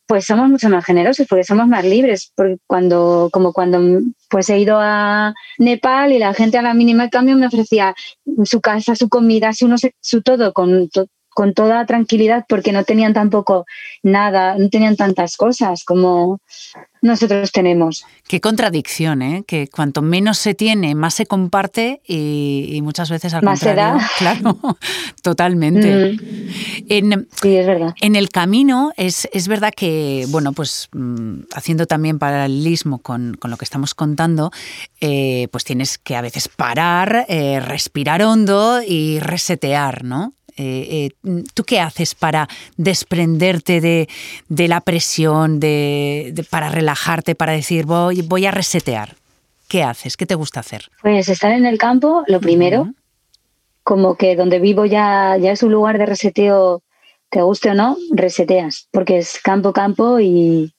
pues 0.07 0.25
somos 0.25 0.49
mucho 0.49 0.67
más 0.69 0.83
generosos 0.83 1.25
porque 1.27 1.45
somos 1.45 1.67
más 1.67 1.85
libres. 1.85 2.33
Porque 2.35 2.57
cuando, 2.67 3.29
como 3.31 3.53
cuando 3.53 4.01
pues 4.29 4.49
he 4.49 4.59
ido 4.59 4.77
a 4.79 5.33
Nepal 5.57 6.11
y 6.11 6.19
la 6.19 6.33
gente 6.33 6.57
a 6.57 6.61
la 6.61 6.73
mínima 6.73 7.03
de 7.03 7.09
cambio 7.09 7.37
me 7.37 7.47
ofrecía 7.47 7.95
su 8.43 8.59
casa, 8.59 8.95
su 8.95 9.07
comida, 9.07 9.53
su, 9.53 9.67
no 9.67 9.77
sé, 9.77 9.95
su 10.01 10.21
todo, 10.21 10.51
con, 10.51 10.89
con 11.29 11.53
toda 11.53 11.85
tranquilidad 11.85 12.45
porque 12.49 12.73
no 12.73 12.83
tenían 12.83 13.13
tampoco 13.13 13.65
nada, 14.03 14.57
no 14.57 14.69
tenían 14.69 14.97
tantas 14.97 15.37
cosas 15.37 15.83
como 15.85 16.39
nosotros 17.01 17.51
tenemos. 17.51 18.05
Qué 18.27 18.39
contradicción, 18.39 19.21
¿eh? 19.21 19.43
Que 19.47 19.67
cuanto 19.67 20.01
menos 20.01 20.37
se 20.37 20.53
tiene, 20.53 20.93
más 20.93 21.15
se 21.15 21.25
comparte 21.25 22.01
y, 22.07 22.79
muchas 22.83 23.09
veces 23.09 23.33
al 23.33 23.43
más 23.43 23.59
contrario. 23.59 23.99
Se 23.99 24.23
da. 24.25 24.37
Claro, 24.41 24.57
totalmente. 25.23 26.13
Mm. 26.13 26.19
En, 26.89 27.27
sí, 27.41 27.55
es 27.55 27.65
verdad. 27.65 27.95
En 28.01 28.15
el 28.15 28.29
camino 28.29 28.91
es, 28.97 29.27
es 29.33 29.47
verdad 29.47 29.73
que, 29.75 30.25
bueno, 30.29 30.53
pues 30.53 30.89
mm, 30.93 31.41
haciendo 31.55 31.87
también 31.87 32.19
paralelismo 32.19 32.99
con, 32.99 33.35
con, 33.39 33.49
lo 33.49 33.57
que 33.57 33.65
estamos 33.65 33.95
contando, 33.95 34.51
eh, 34.99 35.47
pues 35.51 35.63
tienes 35.63 35.97
que 35.97 36.15
a 36.15 36.21
veces 36.21 36.47
parar, 36.49 37.25
eh, 37.29 37.59
respirar 37.59 38.21
hondo 38.21 38.81
y 38.87 39.19
resetear, 39.19 40.03
¿no? 40.03 40.33
Eh, 40.61 41.09
eh, 41.23 41.43
¿Tú 41.55 41.63
qué 41.63 41.79
haces 41.79 42.13
para 42.13 42.47
desprenderte 42.77 43.81
de, 43.81 44.67
la 44.67 44.81
presión, 44.81 45.59
de, 45.59 46.45
para 46.51 46.69
relajarte, 46.69 47.33
para 47.33 47.53
decir 47.53 47.85
voy, 47.85 48.21
voy 48.21 48.45
a 48.45 48.51
resetear? 48.51 49.15
¿Qué 49.67 49.83
haces? 49.83 50.17
¿Qué 50.17 50.27
te 50.27 50.35
gusta 50.35 50.59
hacer? 50.59 50.89
Pues 51.01 51.29
estar 51.29 51.51
en 51.51 51.65
el 51.65 51.79
campo, 51.79 52.23
lo 52.27 52.39
primero, 52.39 52.89
como 53.83 54.15
que 54.15 54.35
donde 54.35 54.59
vivo 54.59 54.85
ya, 54.85 55.35
ya 55.37 55.51
es 55.51 55.63
un 55.63 55.71
lugar 55.71 55.97
de 55.97 56.05
reseteo, 56.05 56.83
te 57.29 57.41
guste 57.41 57.71
o 57.71 57.73
no, 57.73 57.97
reseteas, 58.11 58.87
porque 58.91 59.17
es 59.17 59.39
campo, 59.41 59.73
campo 59.73 60.19
y, 60.19 60.73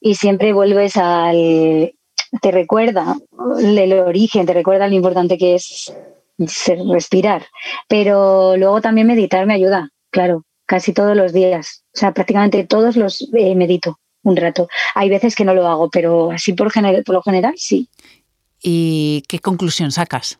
y 0.00 0.14
siempre 0.16 0.52
vuelves 0.52 0.96
al... 0.96 1.94
te 2.40 2.50
recuerda 2.50 3.16
el 3.60 3.92
origen, 3.92 4.46
te 4.46 4.54
recuerda 4.54 4.88
lo 4.88 4.94
importante 4.94 5.38
que 5.38 5.54
es 5.54 5.94
respirar. 6.38 7.46
Pero 7.88 8.56
luego 8.56 8.80
también 8.80 9.06
meditar 9.06 9.46
me 9.46 9.54
ayuda, 9.54 9.90
claro, 10.10 10.44
casi 10.66 10.92
todos 10.92 11.16
los 11.16 11.32
días. 11.32 11.84
O 11.94 11.98
sea, 11.98 12.12
prácticamente 12.12 12.64
todos 12.64 12.96
los 12.96 13.28
eh, 13.34 13.54
medito 13.54 13.98
un 14.22 14.36
rato. 14.36 14.68
Hay 14.94 15.10
veces 15.10 15.36
que 15.36 15.44
no 15.44 15.54
lo 15.54 15.68
hago, 15.68 15.90
pero 15.90 16.30
así 16.30 16.54
por, 16.54 16.72
por 17.04 17.14
lo 17.14 17.22
general 17.22 17.54
sí. 17.56 17.88
¿Y 18.62 19.22
qué 19.28 19.38
conclusión 19.38 19.92
sacas? 19.92 20.38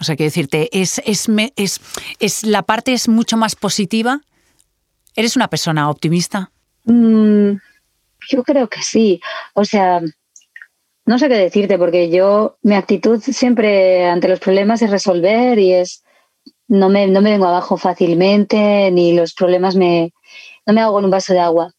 O 0.00 0.04
sea, 0.04 0.16
quiero 0.16 0.28
decirte, 0.28 0.68
¿es, 0.72 1.00
es, 1.04 1.28
es, 1.56 1.80
es, 2.18 2.42
la 2.44 2.62
parte 2.62 2.92
es 2.92 3.08
mucho 3.08 3.36
más 3.36 3.54
positiva? 3.54 4.20
¿Eres 5.14 5.36
una 5.36 5.48
persona 5.48 5.88
optimista? 5.88 6.50
Mm, 6.84 7.52
yo 8.28 8.42
creo 8.42 8.68
que 8.68 8.82
sí. 8.82 9.20
O 9.52 9.64
sea, 9.64 10.00
no 11.06 11.18
sé 11.18 11.28
qué 11.28 11.36
decirte, 11.36 11.78
porque 11.78 12.10
yo, 12.10 12.56
mi 12.62 12.74
actitud 12.74 13.20
siempre 13.20 14.06
ante 14.06 14.28
los 14.28 14.40
problemas 14.40 14.82
es 14.82 14.90
resolver 14.90 15.58
y 15.58 15.72
es, 15.72 16.02
no 16.68 16.88
me, 16.88 17.06
no 17.06 17.20
me 17.20 17.32
vengo 17.32 17.46
abajo 17.46 17.76
fácilmente, 17.76 18.90
ni 18.90 19.12
los 19.12 19.34
problemas 19.34 19.76
me, 19.76 20.12
no 20.66 20.72
me 20.72 20.80
hago 20.80 20.98
en 20.98 21.04
un 21.04 21.10
vaso 21.10 21.34
de 21.34 21.40
agua. 21.40 21.72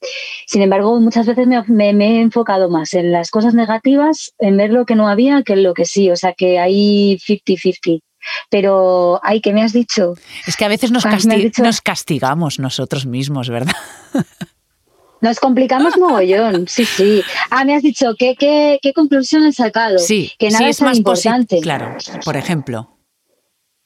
Sin 0.46 0.62
embargo, 0.62 1.00
muchas 1.00 1.26
veces 1.26 1.48
me, 1.48 1.94
me, 1.94 2.18
he 2.18 2.22
enfocado 2.22 2.70
más 2.70 2.94
en 2.94 3.12
las 3.12 3.32
cosas 3.32 3.56
negativas, 3.56 4.34
en 4.38 4.58
ver 4.58 4.72
lo 4.72 4.86
que 4.86 4.96
no 4.96 5.08
había, 5.08 5.42
que 5.44 5.54
en 5.54 5.64
lo 5.64 5.74
que 5.74 5.86
sí, 5.86 6.12
o 6.12 6.16
sea 6.16 6.34
que 6.34 6.60
hay 6.60 7.18
50-50 7.18 8.02
pero 8.50 9.20
ay, 9.24 9.40
¿qué 9.40 9.54
me 9.54 9.62
has 9.62 9.72
dicho? 9.72 10.16
Es 10.48 10.58
que 10.58 10.66
a 10.66 10.68
veces 10.68 10.90
nos, 10.90 11.06
nos 11.06 11.82
castigamos 11.82 12.58
nosotros 12.58 13.06
mismos, 13.06 13.50
¿verdad? 13.50 13.76
Nos 15.26 15.40
complicamos 15.40 15.98
mogollón, 15.98 16.68
sí, 16.68 16.86
sí. 16.86 17.24
Ah, 17.50 17.66
me 17.66 17.74
has 17.74 17.82
dicho, 17.82 18.14
¿qué, 18.16 18.36
qué, 18.36 18.78
qué 18.80 18.94
conclusión 18.94 19.44
he 19.48 19.52
sacado? 19.52 19.98
Sí, 19.98 20.32
que 20.38 20.52
nada 20.52 20.70
es, 20.70 20.80
más 20.84 20.98
importante. 20.98 21.62
Claro, 21.62 21.98
por 22.24 22.38
ejemplo. 22.38 22.92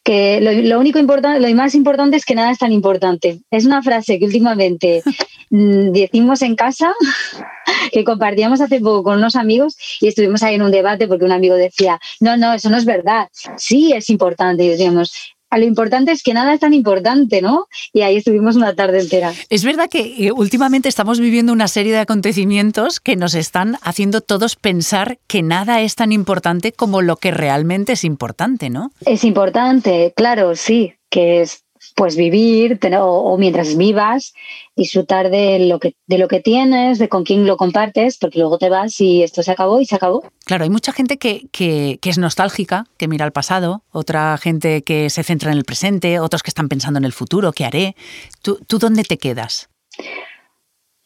Que 0.04 0.42
lo, 0.42 0.80
único 0.80 1.00
importante, 1.00 1.40
lo 1.40 1.56
más 1.56 1.76
importante 1.76 2.18
es 2.18 2.26
que 2.26 2.36
nada 2.36 2.52
es 2.52 2.58
tan 2.58 2.74
importante. 2.74 3.40
Es 3.52 3.66
una 3.66 3.82
frase 3.82 4.20
que 4.20 4.26
últimamente 4.26 5.02
mm, 5.50 5.92
decimos 5.92 6.42
en 6.42 6.58
casa, 6.58 6.94
que 7.94 8.04
compartíamos 8.04 8.60
hace 8.60 8.82
poco 8.82 9.04
con 9.04 9.18
unos 9.20 9.38
amigos 9.38 9.78
y 10.02 10.10
estuvimos 10.10 10.44
ahí 10.44 10.56
en 10.56 10.64
un 10.64 10.72
debate 10.72 11.08
porque 11.08 11.24
un 11.24 11.32
amigo 11.32 11.56
decía, 11.56 12.02
no, 12.20 12.36
no, 12.36 12.52
eso 12.52 12.70
no 12.70 12.76
es 12.76 12.84
verdad. 12.84 13.30
Sí 13.56 13.94
es 13.94 14.10
importante. 14.10 14.66
Y 14.66 14.68
decíamos, 14.68 15.14
a 15.50 15.58
lo 15.58 15.66
importante 15.66 16.12
es 16.12 16.24
que 16.24 16.34
nada 16.34 16.54
es 16.54 16.60
tan 16.60 16.74
importante, 16.74 17.42
¿no? 17.42 17.68
Y 17.94 18.02
ahí 18.02 18.18
estuvimos 18.18 18.56
una 18.56 18.76
tarde 18.76 19.00
entera. 19.00 19.34
Es 19.50 19.64
verdad 19.64 19.90
que 19.90 20.28
eh, 20.28 20.32
últimamente 20.32 20.90
estamos 20.90 21.20
viviendo 21.20 21.54
una 21.54 21.68
serie 21.68 21.92
de 21.92 22.00
acontecimientos 22.00 23.00
que 23.00 23.16
nos 23.16 23.34
están 23.34 23.78
haciendo 23.82 24.22
todos 24.22 24.56
pensar 24.56 25.20
que 25.28 25.42
nada 25.42 25.82
es 25.82 25.96
tan 25.96 26.12
importante 26.12 26.72
como 26.72 27.02
lo 27.02 27.16
que 27.16 27.32
realmente 27.32 27.94
es 27.94 28.04
importante, 28.04 28.70
¿no? 28.70 28.92
Es 29.06 29.24
importante, 29.24 30.14
claro, 30.16 30.56
sí, 30.56 30.94
que 31.10 31.42
es 31.42 31.64
pues 32.00 32.16
vivir 32.16 32.80
o, 32.98 33.38
mientras 33.38 33.76
vivas, 33.76 34.34
disfrutar 34.74 35.30
de 35.30 35.68
lo, 35.68 35.82
que, 35.82 35.96
de 36.08 36.18
lo 36.18 36.30
que 36.30 36.40
tienes, 36.40 36.98
de 36.98 37.10
con 37.10 37.26
quién 37.26 37.46
lo 37.46 37.58
compartes, 37.58 38.18
porque 38.18 38.40
luego 38.40 38.58
te 38.58 38.70
vas 38.70 39.02
y 39.02 39.22
esto 39.22 39.44
se 39.44 39.52
acabó 39.52 39.82
y 39.82 39.86
se 39.86 39.96
acabó. 39.96 40.24
Claro, 40.46 40.64
hay 40.64 40.70
mucha 40.70 40.94
gente 40.94 41.18
que, 41.18 41.50
que, 41.52 42.00
es 42.02 42.18
nostálgica, 42.18 42.86
que 42.96 43.10
mira 43.10 43.26
al 43.26 43.34
pasado, 43.34 43.84
otra 43.92 44.38
gente 44.38 44.82
que 44.82 45.10
se 45.10 45.24
centra 45.24 45.52
en 45.52 45.58
el 45.58 45.66
presente, 45.66 46.22
otros 46.22 46.42
que 46.42 46.52
están 46.52 46.70
pensando 46.70 47.00
en 47.00 47.04
el 47.04 47.12
futuro, 47.12 47.52
¿qué 47.52 47.66
haré? 47.66 47.98
¿Tú, 48.42 48.60
tú 48.66 48.80
dónde 48.80 49.04
te 49.04 49.18
quedas? 49.18 49.68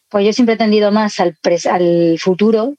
Pues 0.09 0.27
yo 0.27 0.31
siempre 0.31 0.53
he 0.53 0.57
tendido 0.59 0.91
más 0.91 1.19
al, 1.19 1.35
al 1.71 2.19
futuro 2.19 2.75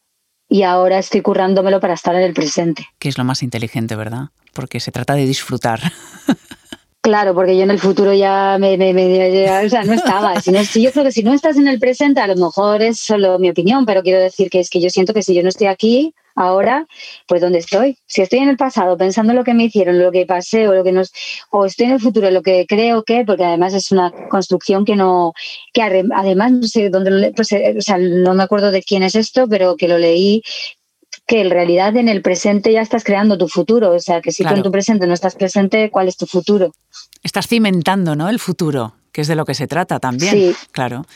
y 0.49 0.63
ahora 0.63 1.01
estoy 1.01 1.21
currándomelo 1.21 1.81
para 1.81 1.95
estar 1.95 2.15
en 2.15 2.23
el 2.23 2.33
presente. 2.33 2.87
Que 3.01 3.09
es 3.09 3.19
lo 3.19 3.25
más 3.25 3.43
inteligente, 3.43 3.97
¿verdad? 3.97 4.29
Porque 4.53 4.79
se 4.79 4.93
trata 4.93 5.17
de 5.17 5.27
disfrutar. 5.27 5.81
Claro, 7.05 7.35
porque 7.35 7.55
yo 7.55 7.65
en 7.65 7.71
el 7.71 7.79
futuro 7.79 8.15
ya 8.15 8.57
me, 8.59 8.77
o 8.77 9.69
sea, 9.69 9.85
no 9.85 9.93
estaba. 9.93 10.41
Si, 10.41 10.51
no, 10.51 10.65
si 10.65 10.81
yo 10.81 10.91
creo 10.91 11.05
que 11.05 11.13
si 11.13 11.23
no 11.23 11.35
estás 11.35 11.59
en 11.59 11.69
el 11.69 11.79
presente, 11.79 12.21
a 12.21 12.27
lo 12.27 12.35
mejor 12.35 12.81
es 12.81 12.99
solo 12.99 13.39
mi 13.39 13.51
opinión, 13.51 13.85
pero 13.85 14.03
quiero 14.03 14.23
decir 14.23 14.49
que 14.49 14.61
es 14.61 14.71
que 14.71 14.81
yo 14.81 14.89
siento 14.89 15.13
que 15.13 15.23
si 15.23 15.35
yo 15.35 15.43
no 15.43 15.51
estoy 15.51 15.67
aquí 15.67 16.15
ahora, 16.35 16.87
pues 17.29 17.43
¿dónde 17.43 17.59
estoy? 17.59 17.99
Si 18.07 18.23
estoy 18.23 18.39
en 18.39 18.49
el 18.49 18.57
pasado 18.57 18.97
pensando 18.97 19.33
en 19.33 19.37
lo 19.37 19.45
que 19.45 19.53
me 19.53 19.65
hicieron, 19.65 19.99
lo 19.99 20.11
que 20.13 20.25
pasé 20.25 20.67
o 20.67 20.73
lo 20.73 20.83
que 20.83 20.93
nos, 20.93 21.13
o 21.51 21.67
estoy 21.67 21.89
en 21.89 21.93
el 21.93 22.01
futuro, 22.01 22.31
lo 22.31 22.41
que 22.41 22.65
creo 22.67 23.05
que, 23.05 23.23
porque 23.27 23.45
además 23.45 23.75
es 23.75 23.93
una 23.93 24.11
construcción 24.31 24.87
que 24.87 24.97
no, 24.97 25.35
que 25.75 25.83
además 25.83 26.53
no 26.53 26.63
sé 26.63 26.89
dónde, 26.89 27.35
pues, 27.37 27.53
eh, 27.53 27.75
o 27.77 27.83
sea, 27.83 27.99
no 27.99 28.33
me 28.33 28.45
acuerdo 28.45 28.71
de 28.71 28.83
quién 28.83 29.03
es 29.03 29.15
esto, 29.15 29.47
pero 29.47 29.77
que 29.77 29.89
lo 29.89 29.99
leí 29.99 30.43
que 31.27 31.41
en 31.41 31.51
realidad 31.51 31.97
en 31.97 32.09
el 32.09 32.23
presente 32.23 32.73
ya 32.73 32.83
estás 32.83 33.05
creando 33.05 33.39
tu 33.39 33.49
futuro. 33.49 33.93
O 33.93 34.01
sea, 34.01 34.21
que 34.21 34.33
si 34.33 34.45
tú 34.45 34.55
en 34.55 34.63
tu 34.63 34.71
presente 34.71 35.07
no 35.07 35.15
estás 35.15 35.35
presente, 35.35 35.91
¿cuál 35.91 36.09
es 36.09 36.17
tu 36.17 36.27
futuro? 36.27 36.73
Estás 37.23 37.47
cimentando, 37.49 38.15
¿no? 38.15 38.29
El 38.29 38.39
futuro 38.39 38.95
que 39.15 39.21
es 39.21 39.29
de 39.29 39.37
lo 39.37 39.45
que 39.45 39.55
se 39.55 39.69
trata 39.69 40.01
también. 40.01 40.33
Sí. 40.33 40.57
Claro. 40.73 41.07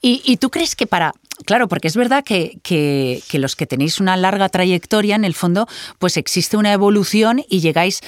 Y, 0.00 0.36
tú 0.36 0.48
crees 0.48 0.76
que 0.76 0.86
para. 0.86 1.12
Claro, 1.44 1.68
porque 1.68 1.88
es 1.88 1.96
verdad 1.96 2.24
que, 2.24 2.58
que, 2.62 3.22
los 3.34 3.56
que 3.56 3.66
tenéis 3.66 4.00
una 4.00 4.16
larga 4.16 4.48
trayectoria, 4.48 5.16
en 5.16 5.24
el 5.24 5.34
fondo, 5.34 5.66
pues 5.98 6.16
existe 6.16 6.56
una 6.56 6.72
evolución 6.72 7.44
y 7.48 7.60
llegáis 7.60 8.00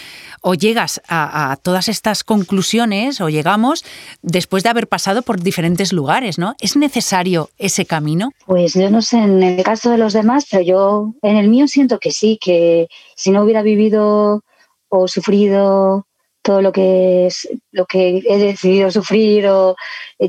o 0.43 0.55
llegas 0.55 1.01
a, 1.09 1.57
todas 1.63 1.89
estas 1.89 2.25
conclusiones 2.25 3.21
o 3.21 3.29
llegamos 3.29 3.85
después 4.23 4.63
de 4.63 4.71
haber 4.71 4.89
pasado 4.89 5.23
por 5.23 5.41
diferentes 5.41 5.93
lugares, 5.93 6.39
¿no? 6.39 6.55
¿Es 6.61 6.77
necesario 6.77 7.51
ese 7.59 7.87
camino? 7.87 8.31
Pues 8.47 8.75
yo 8.75 8.91
no 8.91 9.03
sé 9.03 9.19
en 9.19 9.43
el 9.43 9.63
caso 9.63 9.91
de 9.91 9.99
los 9.99 10.13
demás, 10.13 10.47
pero 10.51 10.63
yo 10.63 11.15
en 11.23 11.37
el 11.37 11.49
mío 11.49 11.69
siento 11.69 11.99
que 11.99 12.11
sí, 12.11 12.39
que 12.41 12.89
si 13.15 13.31
no 13.31 13.43
hubiera 13.43 13.63
vivido 13.63 14.43
o 14.89 15.09
sufrido 15.09 16.07
todo 16.43 16.63
lo 16.63 16.73
que 16.73 17.29
lo 17.71 17.87
que 17.87 18.23
he 18.27 18.39
decidido 18.39 18.91
sufrir 18.91 19.47
o 19.47 19.77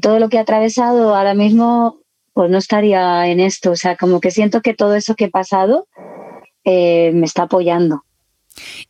todo 0.02 0.20
lo 0.20 0.30
que 0.30 0.38
he 0.38 0.40
atravesado 0.40 1.16
ahora 1.16 1.34
mismo 1.34 2.01
pues 2.34 2.50
no 2.50 2.58
estaría 2.58 3.28
en 3.28 3.40
esto 3.40 3.72
o 3.72 3.76
sea 3.76 3.96
como 3.96 4.20
que 4.20 4.32
siento 4.32 4.62
que 4.62 4.74
todo 4.74 4.96
eso 4.96 5.16
que 5.16 5.26
he 5.26 5.30
pasado 5.30 5.88
eh, 6.64 7.12
me 7.14 7.26
está 7.26 7.44
apoyando 7.44 8.04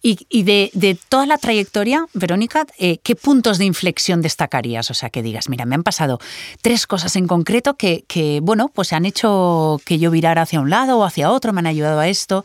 y, 0.01 0.43
de, 0.43 0.97
toda 1.09 1.25
la 1.25 1.37
trayectoria, 1.37 2.05
Verónica, 2.13 2.65
eh, 2.79 2.97
¿qué 3.03 3.15
puntos 3.15 3.57
de 3.57 3.65
inflexión 3.65 4.21
destacarías? 4.21 4.89
O 4.89 4.93
sea, 4.93 5.09
que 5.09 5.21
digas, 5.21 5.49
mira, 5.49 5.65
me 5.65 5.75
han 5.75 5.83
pasado 5.83 6.19
tres 6.61 6.87
cosas 6.87 7.15
en 7.15 7.27
concreto 7.27 7.75
que, 7.75 8.03
que, 8.07 8.39
bueno, 8.41 8.71
pues 8.73 8.93
han 8.93 9.05
hecho 9.05 9.79
que 9.85 9.99
yo 9.99 10.11
virara 10.11 10.41
hacia 10.41 10.59
un 10.59 10.69
lado 10.69 10.97
o 10.97 11.03
hacia 11.03 11.31
otro, 11.31 11.53
me 11.53 11.59
han 11.59 11.67
ayudado 11.67 11.99
a 11.99 12.07
esto. 12.07 12.43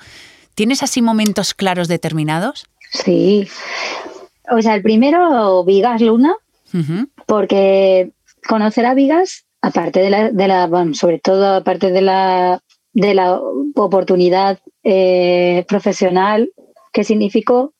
¿Tienes 0.54 0.82
así 0.82 1.02
momentos 1.02 1.54
claros 1.54 1.88
determinados? 1.88 2.66
Sí, 2.92 3.48
o 4.50 4.60
sea, 4.60 4.74
el 4.74 4.82
primero, 4.82 5.64
Vigas 5.64 6.00
Luna, 6.00 6.34
porque 7.26 8.10
conocer 8.46 8.84
a 8.86 8.94
Vigas, 8.94 9.45
aparte 9.66 9.98
de 9.98 10.10
la, 10.10 10.30
de 10.30 10.48
la 10.48 10.68
sobre 10.92 11.18
todo 11.18 11.54
aparte 11.54 11.90
de 11.90 12.00
la, 12.00 12.60
de 12.92 13.14
la 13.14 13.40
oportunidad 13.74 14.60
eh, 14.84 15.64
profesional 15.66 16.52
que 16.92 17.02
significó, 17.02 17.74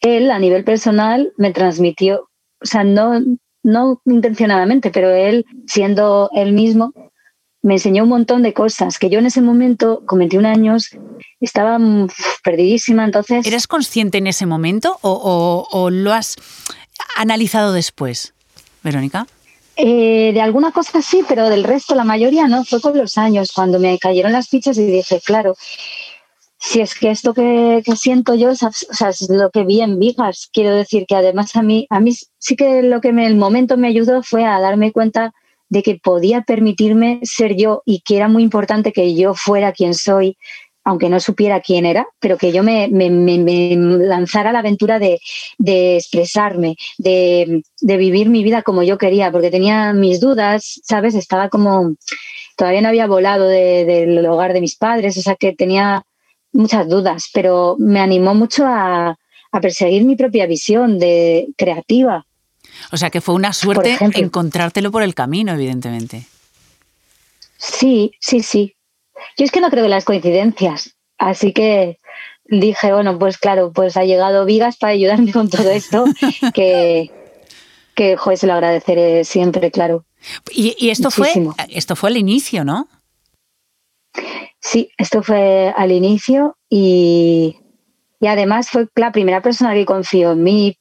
él 0.00 0.32
a 0.32 0.40
nivel 0.40 0.64
personal 0.64 1.32
me 1.36 1.52
transmitió, 1.52 2.28
o 2.60 2.66
sea, 2.66 2.82
no, 2.82 3.20
no 3.62 4.02
intencionadamente, 4.06 4.90
pero 4.90 5.10
él 5.10 5.46
siendo 5.68 6.28
él 6.34 6.52
mismo, 6.52 6.92
me 7.62 7.74
enseñó 7.74 8.02
un 8.02 8.08
montón 8.08 8.42
de 8.42 8.52
cosas 8.52 8.98
que 8.98 9.08
yo 9.08 9.20
en 9.20 9.26
ese 9.26 9.40
momento, 9.40 10.02
con 10.04 10.18
21 10.18 10.48
años, 10.48 10.90
estaba 11.40 11.78
perdidísima. 12.42 13.04
Entonces. 13.04 13.46
¿Eres 13.46 13.68
consciente 13.68 14.18
en 14.18 14.26
ese 14.26 14.46
momento 14.46 14.98
o, 15.02 15.90
lo 15.92 16.12
has 16.12 16.34
analizado 17.16 17.72
después, 17.72 18.34
Verónica? 18.82 19.28
Eh, 19.76 20.32
de 20.34 20.40
alguna 20.40 20.70
cosa 20.70 21.00
sí, 21.00 21.24
pero 21.26 21.48
del 21.48 21.64
resto, 21.64 21.94
la 21.94 22.04
mayoría 22.04 22.46
no. 22.48 22.64
Fue 22.64 22.80
con 22.80 22.96
los 22.96 23.16
años, 23.18 23.52
cuando 23.52 23.78
me 23.78 23.98
cayeron 23.98 24.32
las 24.32 24.48
fichas 24.48 24.76
y 24.78 24.86
dije, 24.86 25.20
claro, 25.24 25.54
si 26.58 26.80
es 26.80 26.94
que 26.94 27.10
esto 27.10 27.34
que, 27.34 27.82
siento 27.96 28.34
yo 28.34 28.50
es, 28.50 28.62
es, 28.62 29.28
lo 29.30 29.50
que 29.50 29.64
vi 29.64 29.80
en 29.80 29.98
Vigas. 29.98 30.48
Quiero 30.52 30.74
decir 30.76 31.06
que 31.06 31.16
además 31.16 31.56
a 31.56 31.62
mí, 31.62 31.86
a 31.90 32.00
mí 32.00 32.12
sí 32.38 32.56
que 32.56 32.82
lo 32.82 33.00
que 33.00 33.12
me, 33.12 33.26
el 33.26 33.36
momento 33.36 33.76
me 33.76 33.88
ayudó 33.88 34.22
fue 34.22 34.44
a 34.44 34.60
darme 34.60 34.92
cuenta 34.92 35.32
de 35.68 35.82
que 35.82 35.98
podía 36.02 36.42
permitirme 36.42 37.20
ser 37.22 37.56
yo 37.56 37.82
y 37.84 38.02
que 38.02 38.16
era 38.16 38.28
muy 38.28 38.42
importante 38.42 38.92
que 38.92 39.14
yo 39.14 39.34
fuera 39.34 39.72
quien 39.72 39.94
soy, 39.94 40.36
aunque 40.84 41.08
no 41.08 41.20
supiera 41.20 41.60
quién 41.60 41.86
era, 41.86 42.06
pero 42.18 42.36
que 42.36 42.52
yo 42.52 42.62
me, 42.62 42.88
lanzara 42.88 44.50
a 44.50 44.52
la 44.52 44.58
aventura 44.60 44.98
de, 44.98 45.18
expresarme, 45.96 46.76
de, 46.98 47.62
vivir 47.80 48.28
mi 48.28 48.42
vida 48.42 48.62
como 48.62 48.82
yo 48.82 48.98
quería, 48.98 49.30
porque 49.30 49.50
tenía 49.50 49.92
mis 49.92 50.20
dudas, 50.20 50.80
¿sabes? 50.84 51.14
Estaba 51.14 51.48
como, 51.48 51.94
todavía 52.56 52.80
no 52.80 52.88
había 52.88 53.06
volado 53.06 53.48
del 53.48 54.24
hogar 54.26 54.52
de 54.52 54.60
mis 54.60 54.76
padres, 54.76 55.16
o 55.16 55.22
sea 55.22 55.36
que 55.36 55.52
tenía 55.52 56.04
muchas 56.52 56.88
dudas, 56.88 57.30
pero 57.32 57.76
me 57.78 58.00
animó 58.00 58.34
mucho 58.34 58.66
a, 58.66 59.16
a 59.52 59.60
perseguir 59.60 60.04
mi 60.04 60.16
propia 60.16 60.46
visión 60.46 60.98
de 60.98 61.48
creativa 61.56 62.26
o 62.90 62.96
sea 62.96 63.10
que 63.10 63.20
fue 63.20 63.34
una 63.34 63.52
suerte 63.52 63.98
encontrártelo 64.00 64.90
por 64.90 65.02
el 65.02 65.14
camino, 65.14 65.52
evidentemente. 65.52 66.26
Sí, 67.56 68.12
sí, 68.20 68.42
sí. 68.42 68.74
Yo 69.36 69.44
es 69.44 69.50
que 69.50 69.60
no 69.60 69.70
creo 69.70 69.84
en 69.84 69.90
las 69.90 70.04
coincidencias. 70.04 70.96
Así 71.18 71.52
que 71.52 71.98
dije, 72.44 72.92
bueno, 72.92 73.18
pues 73.18 73.38
claro, 73.38 73.72
pues 73.72 73.96
ha 73.96 74.04
llegado 74.04 74.44
Vigas 74.44 74.76
para 74.76 74.92
ayudarme 74.92 75.32
con 75.32 75.48
todo 75.48 75.70
esto, 75.70 76.04
que, 76.54 77.10
que 77.94 78.16
joder, 78.16 78.38
se 78.38 78.46
lo 78.46 78.54
agradeceré 78.54 79.24
siempre, 79.24 79.70
claro. 79.70 80.04
Y, 80.50 80.90
esto 80.90 81.10
fue 81.10 81.28
esto 81.68 81.96
fue 81.96 82.10
al 82.10 82.16
inicio, 82.16 82.64
¿no? 82.64 82.88
Sí, 84.60 84.90
esto 84.96 85.22
fue 85.22 85.74
al 85.76 85.90
inicio 85.90 86.56
y, 86.70 87.56
y 88.20 88.26
además 88.28 88.70
fue 88.70 88.86
la 88.94 89.10
primera 89.10 89.42
persona 89.42 89.74
que 89.74 89.84
confió 89.84 90.32
en 90.32 90.42
mí 90.44 90.78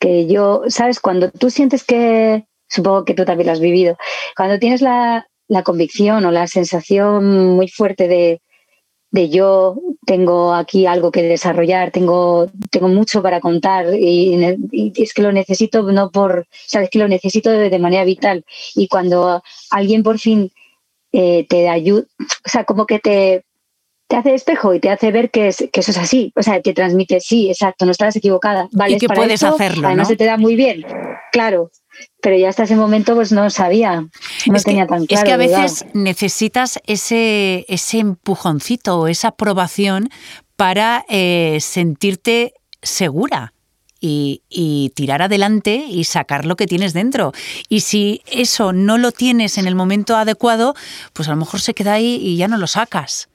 que 0.00 0.26
yo, 0.26 0.62
¿sabes? 0.66 0.98
Cuando 0.98 1.30
tú 1.30 1.48
sientes 1.48 1.84
que, 1.84 2.46
supongo 2.68 3.04
que 3.04 3.14
tú 3.14 3.24
también 3.24 3.46
lo 3.46 3.52
has 3.52 3.60
vivido, 3.60 3.96
cuando 4.36 4.58
tienes 4.58 4.82
la, 4.82 5.28
convicción 5.62 6.24
o 6.24 6.30
la 6.30 6.46
sensación 6.46 7.54
muy 7.54 7.68
fuerte 7.68 8.08
de, 8.08 8.40
yo 9.28 9.78
tengo 10.06 10.54
aquí 10.54 10.86
algo 10.86 11.10
que 11.12 11.22
desarrollar, 11.22 11.90
tengo, 11.90 12.48
tengo 12.70 12.88
mucho 12.88 13.22
para 13.22 13.40
contar 13.40 13.94
y, 13.94 14.92
es 14.96 15.12
que 15.12 15.22
lo 15.22 15.32
necesito 15.32 15.82
no 15.82 16.10
por, 16.10 16.46
sabes 16.66 16.88
que 16.88 16.98
lo 16.98 17.08
necesito 17.08 17.50
de, 17.50 17.78
manera 17.78 18.04
vital. 18.04 18.44
Y 18.74 18.88
cuando 18.88 19.42
alguien 19.70 20.02
por 20.02 20.18
fin 20.18 20.50
eh, 21.12 21.46
te 21.46 21.68
ayuda, 21.68 22.06
o 22.18 22.48
sea, 22.48 22.64
como 22.64 22.86
que 22.86 22.98
te, 23.00 23.44
te 24.12 24.18
hace 24.18 24.34
espejo 24.34 24.74
y 24.74 24.80
te 24.80 24.90
hace 24.90 25.10
ver 25.10 25.30
que, 25.30 25.48
eso 25.48 25.68
es 25.72 25.96
así. 25.96 26.34
O 26.36 26.42
sea, 26.42 26.60
te 26.60 26.74
transmite, 26.74 27.18
sí, 27.18 27.48
exacto, 27.48 27.86
no 27.86 27.92
estás 27.92 28.14
equivocada. 28.14 28.68
Vale, 28.72 28.96
y 28.96 28.98
que 28.98 29.08
puedes 29.08 29.42
hacerlo. 29.42 29.86
Además, 29.86 30.08
se 30.08 30.16
te 30.16 30.26
da 30.26 30.36
muy 30.36 30.54
bien, 30.54 30.84
claro. 31.32 31.70
Pero 32.20 32.36
ya 32.36 32.50
hasta 32.50 32.64
ese 32.64 32.76
momento 32.76 33.14
pues 33.14 33.32
no 33.32 33.48
sabía, 33.48 34.00
no 34.46 34.60
tenía 34.62 34.86
tan 34.86 35.06
claro. 35.06 35.22
Es 35.22 35.24
que 35.24 35.32
a 35.32 35.36
veces 35.38 35.86
necesitas 35.94 36.78
ese, 36.86 37.64
ese 37.68 38.00
empujoncito 38.00 39.00
o 39.00 39.08
esa 39.08 39.28
aprobación 39.28 40.10
para 40.56 41.06
eh, 41.08 41.56
sentirte 41.60 42.52
segura. 42.82 43.54
Y, 44.04 44.42
y, 44.48 44.90
tirar 44.96 45.22
adelante 45.22 45.84
y 45.88 46.02
sacar 46.02 46.44
lo 46.44 46.56
que 46.56 46.66
tienes 46.66 46.92
dentro. 46.92 47.30
Y 47.68 47.82
si 47.82 48.22
eso 48.26 48.72
no 48.72 48.98
lo 48.98 49.12
tienes 49.12 49.58
en 49.58 49.68
el 49.68 49.76
momento 49.76 50.16
adecuado, 50.16 50.74
pues 51.12 51.28
a 51.28 51.30
lo 51.30 51.36
mejor 51.36 51.60
se 51.60 51.72
queda 51.72 51.92
ahí 51.92 52.18
y 52.20 52.36
ya 52.36 52.48
no 52.48 52.58
lo 52.58 52.66
sacas. 52.66 53.28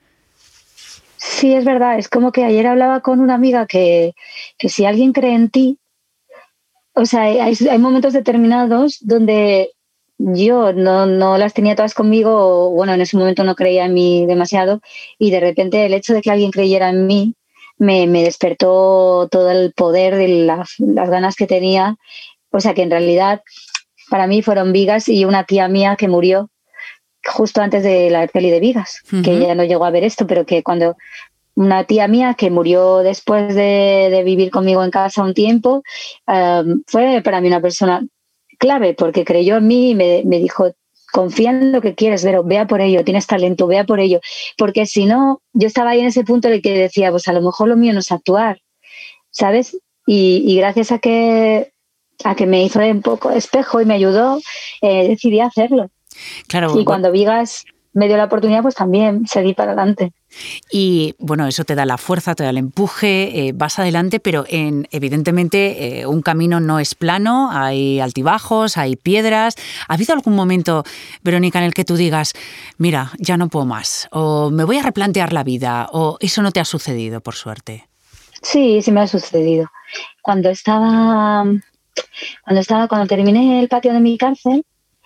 Sí, 1.30 1.54
es 1.54 1.66
verdad. 1.66 2.00
Es 2.00 2.10
como 2.10 2.32
que 2.32 2.44
ayer 2.44 2.66
hablaba 2.68 3.02
con 3.02 3.20
una 3.20 3.36
amiga 3.36 3.68
que, 3.68 4.16
si 4.60 4.86
alguien 4.86 5.14
cree 5.14 5.36
en 5.36 5.50
ti, 5.50 5.78
o 6.94 7.06
sea, 7.06 7.24
hay, 7.24 7.56
momentos 7.78 8.14
determinados 8.14 8.98
donde 9.02 9.72
yo 10.18 10.74
no, 10.74 11.38
las 11.38 11.54
tenía 11.54 11.76
todas 11.76 11.94
conmigo, 11.94 12.72
bueno, 12.72 12.94
en 12.94 13.02
ese 13.02 13.18
momento 13.18 13.44
no 13.44 13.56
creía 13.56 13.86
en 13.86 13.94
mí 13.94 14.26
demasiado, 14.26 14.82
y 15.20 15.30
de 15.30 15.40
repente 15.40 15.86
el 15.86 15.94
hecho 15.94 16.14
de 16.14 16.22
que 16.22 16.32
alguien 16.32 16.52
creyera 16.52 16.90
en 16.90 17.06
mí 17.06 17.36
me, 17.78 18.08
despertó 18.08 19.28
todo 19.30 19.52
el 19.52 19.74
poder 19.74 20.16
de 20.16 20.28
las 20.30 21.10
ganas 21.10 21.36
que 21.36 21.46
tenía. 21.46 21.98
O 22.52 22.60
sea, 22.62 22.74
que 22.74 22.84
en 22.84 22.92
realidad 22.92 23.44
para 24.10 24.28
mí 24.28 24.42
fueron 24.42 24.72
vigas 24.72 25.10
y 25.10 25.26
una 25.26 25.44
tía 25.44 25.68
mía 25.68 25.96
que 25.98 26.08
murió 26.08 26.50
justo 27.28 27.62
antes 27.62 27.84
de 27.84 28.10
la 28.10 28.28
peli 28.28 28.50
de 28.50 28.60
Vigas, 28.60 29.02
que 29.24 29.40
ya 29.40 29.56
no 29.56 29.64
llegó 29.64 29.86
a 29.86 29.92
ver 29.92 30.04
esto, 30.04 30.26
pero 30.26 30.46
que 30.46 30.64
cuando 30.64 30.96
una 31.58 31.86
tía 31.86 32.08
mía 32.08 32.36
que 32.38 32.52
murió 32.52 33.00
después 33.00 33.56
de, 33.56 34.22
vivir 34.24 34.52
conmigo 34.52 34.84
en 34.84 34.92
casa 34.92 35.24
un 35.24 35.34
tiempo, 35.34 35.84
um, 36.28 36.84
fue 36.86 37.22
para 37.24 37.42
mí 37.42 37.48
una 37.48 37.62
persona 37.62 38.06
clave 38.60 38.94
porque 38.94 39.26
creyó 39.26 39.58
en 39.58 39.68
mí 39.68 39.92
y 39.92 39.96
me, 39.96 40.40
dijo 40.40 40.72
confía 41.12 41.50
en 41.50 41.72
lo 41.72 41.82
que 41.82 41.96
quieres, 41.96 42.22
pero 42.24 42.44
vea 42.44 42.68
por 42.68 42.80
ello, 42.80 43.04
tienes 43.04 43.26
talento, 43.26 43.66
vea 43.66 43.86
por 43.86 44.00
ello. 44.00 44.20
Porque 44.56 44.86
si 44.86 45.06
no, 45.06 45.42
yo 45.54 45.68
estaba 45.68 45.92
ahí 45.92 46.02
en 46.02 46.08
ese 46.08 46.24
punto 46.24 46.48
en 46.48 46.56
el 46.56 46.62
que 46.62 46.74
decía, 46.74 47.10
pues 47.10 47.28
a 47.28 47.34
lo 47.34 47.42
mejor 47.42 47.70
lo 47.70 47.76
mío 47.76 47.92
no 47.94 48.02
es 48.02 48.12
actuar, 48.12 48.62
¿sabes? 49.32 49.78
Y, 50.06 50.56
gracias 50.58 50.92
a 50.92 51.00
que, 51.00 51.72
a 52.24 52.36
que 52.36 52.46
me 52.46 52.64
hizo 52.64 52.80
un 52.80 53.02
poco 53.02 53.32
espejo 53.32 53.82
y 53.82 53.86
me 53.86 53.96
ayudó, 53.96 54.40
eh, 54.82 55.08
decidí 55.08 55.40
hacerlo. 55.40 55.90
Claro. 56.48 56.80
Y 56.80 56.86
cuando 56.86 57.12
Vigas 57.12 57.66
me 57.98 58.08
dio 58.08 58.16
la 58.16 58.26
oportunidad, 58.26 58.62
pues 58.62 58.76
también 58.76 59.26
seguí 59.26 59.56
para 59.56 59.72
adelante. 59.72 60.14
Y 60.72 61.16
bueno, 61.18 61.48
eso 61.48 61.64
te 61.64 61.74
da 61.74 61.84
la 61.86 61.98
fuerza, 61.98 62.36
te 62.36 62.44
da 62.44 62.52
el 62.52 62.58
empuje, 62.58 63.48
eh, 63.48 63.54
vas 63.56 63.80
adelante, 63.80 64.20
pero 64.20 64.46
en, 64.48 64.88
evidentemente 64.92 66.02
eh, 66.02 66.06
un 66.06 66.22
camino 66.22 66.60
no 66.60 66.80
es 66.80 66.94
plano, 66.94 67.50
hay 67.52 68.00
altibajos, 68.00 68.78
hay 68.78 68.98
piedras. 68.98 69.56
¿Ha 69.88 69.96
habido 69.96 70.14
algún 70.14 70.36
momento, 70.36 70.84
Verónica, 71.24 71.58
en 71.58 71.66
el 71.66 71.74
que 71.74 71.86
tú 71.86 71.96
digas, 71.96 72.34
mira, 72.78 73.12
ya 73.18 73.36
no 73.36 73.50
puedo 73.50 73.66
más, 73.66 74.08
o 74.12 74.52
me 74.52 74.64
voy 74.64 74.78
a 74.78 74.84
replantear 74.84 75.34
la 75.34 75.44
vida, 75.44 75.90
o 75.92 76.18
eso 76.20 76.44
no 76.44 76.52
te 76.52 76.60
ha 76.60 76.66
sucedido, 76.66 77.22
por 77.22 77.34
suerte? 77.34 77.88
Sí, 78.44 78.84
sí 78.84 78.92
me 78.92 79.02
ha 79.02 79.08
sucedido. 79.08 79.72
Cuando 80.22 80.50
estaba, 80.50 81.46
cuando 82.44 82.62
estaba, 82.62 82.88
cuando 82.88 83.08
terminé 83.08 83.60
el 83.60 83.70
patio 83.70 83.92
de 83.94 84.02
mi 84.02 84.20
cárcel, 84.20 84.64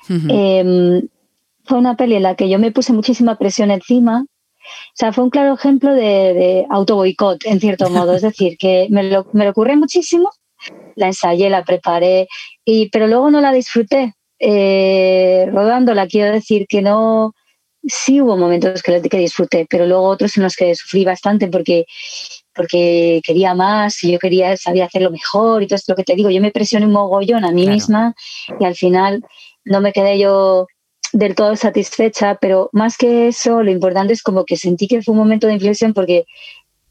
fue 0.08 1.78
una 1.78 1.96
peli 1.96 2.16
en 2.16 2.24
la 2.24 2.36
que 2.36 2.50
yo 2.50 2.60
me 2.60 2.72
puse 2.72 2.94
muchísima 2.94 3.38
presión 3.38 3.72
encima. 3.72 4.26
O 4.26 4.94
sea, 4.94 5.12
fue 5.12 5.24
un 5.24 5.30
claro 5.30 5.54
ejemplo 5.54 5.94
de, 5.94 6.02
de 6.02 6.66
auto 6.70 6.96
boicot, 6.96 7.46
en 7.46 7.60
cierto 7.60 7.90
modo. 7.90 8.16
Es 8.16 8.22
decir, 8.32 8.58
que 8.58 8.88
me 8.90 9.04
lo, 9.04 9.28
me 9.34 9.46
lo 9.46 9.52
ocurre 9.52 9.76
muchísimo, 9.76 10.32
la 10.96 11.08
ensayé, 11.08 11.50
la 11.50 11.64
preparé, 11.64 12.28
y, 12.66 12.90
pero 12.90 13.08
luego 13.08 13.32
no 13.32 13.42
la 13.42 13.52
disfruté. 13.52 14.14
Eh, 14.40 15.48
rodándola, 15.52 16.08
quiero 16.08 16.32
decir 16.32 16.66
que 16.68 16.82
no. 16.82 17.34
Sí 17.84 18.22
hubo 18.22 18.38
momentos 18.38 18.84
que, 18.84 19.02
que 19.02 19.18
disfruté, 19.18 19.66
pero 19.68 19.88
luego 19.88 20.04
otros 20.04 20.38
en 20.38 20.44
los 20.44 20.56
que 20.56 20.76
sufrí 20.76 21.04
bastante 21.04 21.48
porque 21.48 21.86
porque 22.54 23.22
quería 23.24 23.56
más 23.56 24.04
y 24.04 24.12
yo 24.12 24.20
quería, 24.20 24.58
sabía 24.58 24.86
hacerlo 24.86 25.10
mejor 25.10 25.64
y 25.64 25.68
todo 25.68 25.78
esto 25.78 25.94
lo 25.94 25.96
que 25.96 26.04
te 26.04 26.16
digo, 26.16 26.30
yo 26.30 26.42
me 26.42 26.52
presioné 26.52 26.86
un 26.86 26.92
mogollón 26.92 27.46
a 27.46 27.52
mí 27.52 27.66
misma 27.68 28.14
y 28.60 28.66
al 28.66 28.76
final 28.76 29.24
no 29.65 29.82
me 29.82 29.93
quedé 29.93 30.19
yo 30.19 30.67
del 31.13 31.36
todo 31.36 31.56
satisfecha, 31.56 32.36
pero 32.39 32.69
más 32.71 32.97
que 32.97 33.28
eso, 33.28 33.63
lo 33.63 33.71
importante 33.71 34.13
es 34.13 34.24
como 34.24 34.45
que 34.45 34.58
sentí 34.58 34.88
que 34.88 35.02
fue 35.02 35.13
un 35.13 35.19
momento 35.19 35.47
de 35.47 35.54
inflexión 35.54 35.93
porque 35.93 36.26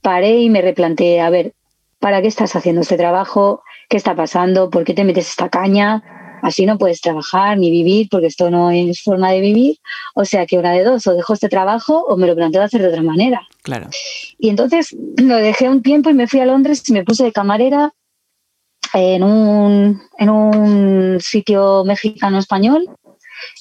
paré 0.02 0.38
y 0.38 0.50
me 0.50 0.62
replanteé, 0.62 1.20
a 1.20 1.30
ver, 1.30 1.54
¿para 1.98 2.20
qué 2.20 2.28
estás 2.28 2.54
haciendo 2.56 2.82
este 2.82 2.96
trabajo? 2.96 3.62
¿Qué 3.88 3.96
está 3.96 4.14
pasando? 4.14 4.70
¿Por 4.70 4.84
qué 4.84 4.94
te 4.94 5.04
metes 5.04 5.28
esta 5.28 5.48
caña? 5.48 6.02
Así 6.42 6.64
no 6.64 6.78
puedes 6.78 7.00
trabajar 7.00 7.58
ni 7.58 7.70
vivir 7.70 8.08
porque 8.10 8.26
esto 8.26 8.50
no 8.50 8.70
es 8.70 9.02
forma 9.02 9.30
de 9.30 9.40
vivir. 9.40 9.76
O 10.14 10.24
sea 10.24 10.46
que 10.46 10.58
una 10.58 10.72
de 10.72 10.84
dos, 10.84 11.06
o 11.06 11.14
dejo 11.14 11.34
este 11.34 11.48
trabajo 11.48 12.02
o 12.06 12.16
me 12.16 12.26
lo 12.26 12.34
planteo 12.34 12.62
hacer 12.62 12.80
de 12.80 12.88
otra 12.88 13.02
manera. 13.02 13.46
Claro. 13.62 13.88
Y 14.38 14.48
entonces 14.48 14.96
lo 15.16 15.36
dejé 15.36 15.68
un 15.68 15.82
tiempo 15.82 16.08
y 16.08 16.14
me 16.14 16.26
fui 16.26 16.40
a 16.40 16.46
Londres 16.46 16.82
y 16.88 16.92
me 16.92 17.04
puse 17.04 17.24
de 17.24 17.32
camarera 17.32 17.92
en 18.94 19.22
un, 19.22 20.02
en 20.18 20.30
un 20.30 21.20
sitio 21.20 21.84
mexicano 21.84 22.38
español 22.38 22.88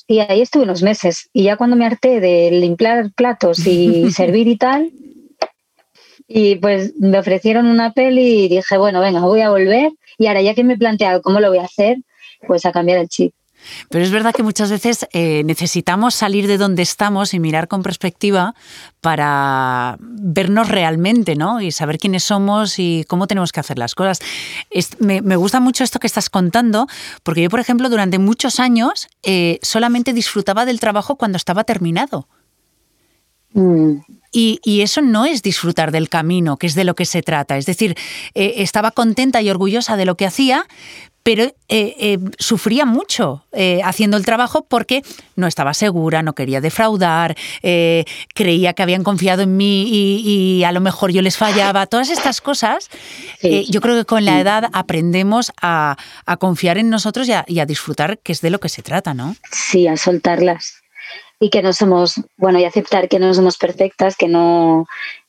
y 0.08 0.20
ahí 0.20 0.42
estuve 0.42 0.64
unos 0.64 0.82
meses. 0.82 1.30
Y 1.34 1.44
ya 1.44 1.58
cuando 1.58 1.76
me 1.76 1.86
harté 1.86 2.20
de 2.20 2.52
limpiar 2.52 3.12
platos 3.14 3.66
y 3.66 4.12
servir 4.12 4.48
y 4.48 4.58
tal, 4.58 4.92
y 6.28 6.56
pues 6.56 6.94
me 7.00 7.20
ofrecieron 7.20 7.66
una 7.66 7.94
peli 7.94 8.46
y 8.46 8.48
dije, 8.50 8.78
bueno, 8.78 9.02
venga, 9.02 9.22
voy 9.22 9.42
a 9.42 9.50
volver. 9.50 9.92
Y 10.18 10.28
ahora 10.28 10.42
ya 10.42 10.54
que 10.54 10.64
me 10.64 10.74
he 10.74 10.78
planteado 10.78 11.22
cómo 11.22 11.40
lo 11.40 11.50
voy 11.50 11.60
a 11.60 11.64
hacer, 11.64 11.98
pues 12.46 12.66
a 12.66 12.72
cambiar 12.72 13.00
el 13.00 13.10
chip. 13.10 13.34
Pero 13.90 14.04
es 14.04 14.12
verdad 14.12 14.34
que 14.34 14.44
muchas 14.44 14.72
veces 14.72 15.08
eh, 15.12 15.44
necesitamos 15.46 16.16
salir 16.16 16.48
de 16.48 16.58
donde 16.58 16.82
estamos 16.82 17.34
y 17.34 17.40
mirar 17.40 17.68
con 17.68 17.84
perspectiva 17.84 18.56
para 19.02 19.98
vernos 20.00 20.70
realmente, 20.70 21.36
¿no? 21.36 21.62
Y 21.62 21.72
saber 21.72 21.98
quiénes 21.98 22.24
somos 22.24 22.80
y 22.80 23.06
cómo 23.08 23.28
tenemos 23.28 23.52
que 23.52 23.60
hacer 23.60 23.78
las 23.78 23.96
cosas. 23.96 24.20
me, 25.00 25.36
gusta 25.36 25.60
mucho 25.60 25.84
esto 25.84 26.00
que 26.00 26.08
estás 26.08 26.30
contando, 26.30 26.88
porque 27.24 27.44
yo, 27.44 27.50
por 27.50 27.60
ejemplo, 27.60 27.90
durante 27.90 28.20
muchos 28.20 28.60
años 28.60 29.08
eh, 29.24 29.60
solamente 29.62 30.14
disfrutaba 30.14 30.66
del 30.66 30.80
trabajo 30.80 31.16
cuando 31.16 31.38
estaba 31.38 31.64
terminado. 31.64 32.28
Mm. 33.54 33.98
Y, 34.32 34.82
eso 34.82 35.02
no 35.02 35.26
es 35.26 35.42
disfrutar 35.42 35.92
del 35.92 36.08
camino, 36.08 36.58
que 36.58 36.68
es 36.68 36.76
de 36.76 36.84
lo 36.84 36.94
que 36.94 37.06
se 37.06 37.24
trata. 37.24 37.58
Es 37.58 37.66
decir, 37.66 37.96
eh, 38.36 38.56
estaba 38.58 38.92
contenta 38.92 39.42
y 39.42 39.50
orgullosa 39.50 39.98
de 39.98 40.06
lo 40.06 40.16
que 40.16 40.28
hacía, 40.28 40.68
pero 41.30 41.44
eh, 41.44 41.54
eh, 41.68 42.18
sufría 42.40 42.86
mucho 42.86 43.46
eh, 43.52 43.82
haciendo 43.84 44.18
el 44.18 44.26
trabajo 44.26 44.66
porque 44.68 45.04
no 45.36 45.46
estaba 45.46 45.76
segura, 45.76 46.24
no 46.24 46.34
quería 46.34 46.60
defraudar, 46.60 47.38
creía 48.34 48.74
que 48.74 48.82
habían 48.82 49.04
confiado 49.04 49.44
en 49.44 49.56
mí 49.56 49.86
y, 49.92 50.64
a 50.64 50.72
lo 50.72 50.82
mejor 50.82 51.12
yo 51.12 51.22
les 51.22 51.38
fallaba. 51.38 51.86
Todas 51.86 52.10
estas 52.10 52.42
cosas, 52.42 52.90
yo 53.44 53.80
creo 53.80 53.96
que 53.96 54.06
con 54.06 54.26
la 54.26 54.40
edad 54.40 54.72
aprendemos 54.74 55.52
a, 55.62 55.98
confiar 56.40 56.80
en 56.80 56.90
nosotros 56.90 57.28
y 57.28 57.34
a, 57.34 57.46
y 57.48 57.60
a, 57.60 57.68
disfrutar, 57.68 58.18
que 58.18 58.32
es 58.32 58.42
de 58.42 58.50
lo 58.50 58.60
que 58.60 58.70
se 58.70 58.82
trata, 58.82 59.14
¿no? 59.14 59.36
Sí, 59.52 59.86
a 59.86 59.98
soltarlas. 59.98 60.82
Y 61.40 61.52
que 61.52 61.62
no 61.62 61.74
somos, 61.74 62.16
bueno, 62.38 62.58
y 62.58 62.66
aceptar 62.66 63.08
que 63.08 63.20
no 63.20 63.36
somos 63.36 63.58
perfectas, 63.58 64.18
que 64.18 64.28
no, 64.28 64.88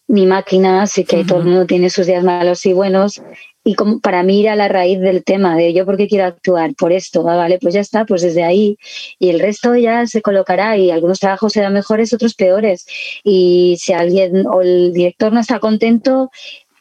ni 0.09 0.25
máquinas 0.25 0.97
y 0.97 1.05
que 1.05 1.25
todo 1.27 1.41
el 1.41 1.45
mundo 1.45 1.67
tiene 1.67 1.91
sus 1.91 2.07
días 2.07 2.25
malos 2.25 2.65
y 2.65 2.73
buenos. 2.73 3.21
Y 3.63 3.75
como 3.75 4.01
para 4.01 4.23
mí 4.23 4.41
ir 4.41 4.49
a 4.49 4.57
la 4.57 4.69
raíz 4.69 5.01
del 5.01 5.23
tema 5.23 5.55
de 5.55 5.75
yo 5.75 5.85
porque 5.85 6.09
quiero 6.09 6.25
actuar 6.25 6.75
por 6.75 6.93
esto, 6.93 7.29
ah, 7.29 7.37
vale, 7.37 7.59
pues 7.61 7.75
ya 7.75 7.81
está, 7.81 8.07
pues 8.07 8.23
desde 8.23 8.43
ahí. 8.43 8.79
Y 9.19 9.29
el 9.29 9.39
resto 9.39 9.77
ya 9.77 10.07
se 10.07 10.23
colocará 10.23 10.77
y 10.79 10.91
algunos 10.91 11.21
trabajos 11.21 11.53
serán 11.53 11.75
mejores, 11.75 12.13
otros 12.15 12.35
peores. 12.35 12.87
Y 13.23 13.77
si 13.79 13.93
alguien 13.93 14.47
o 14.47 14.63
el 14.63 14.93
director 14.95 15.33
no 15.33 15.41
está 15.41 15.59
contento, 15.59 16.31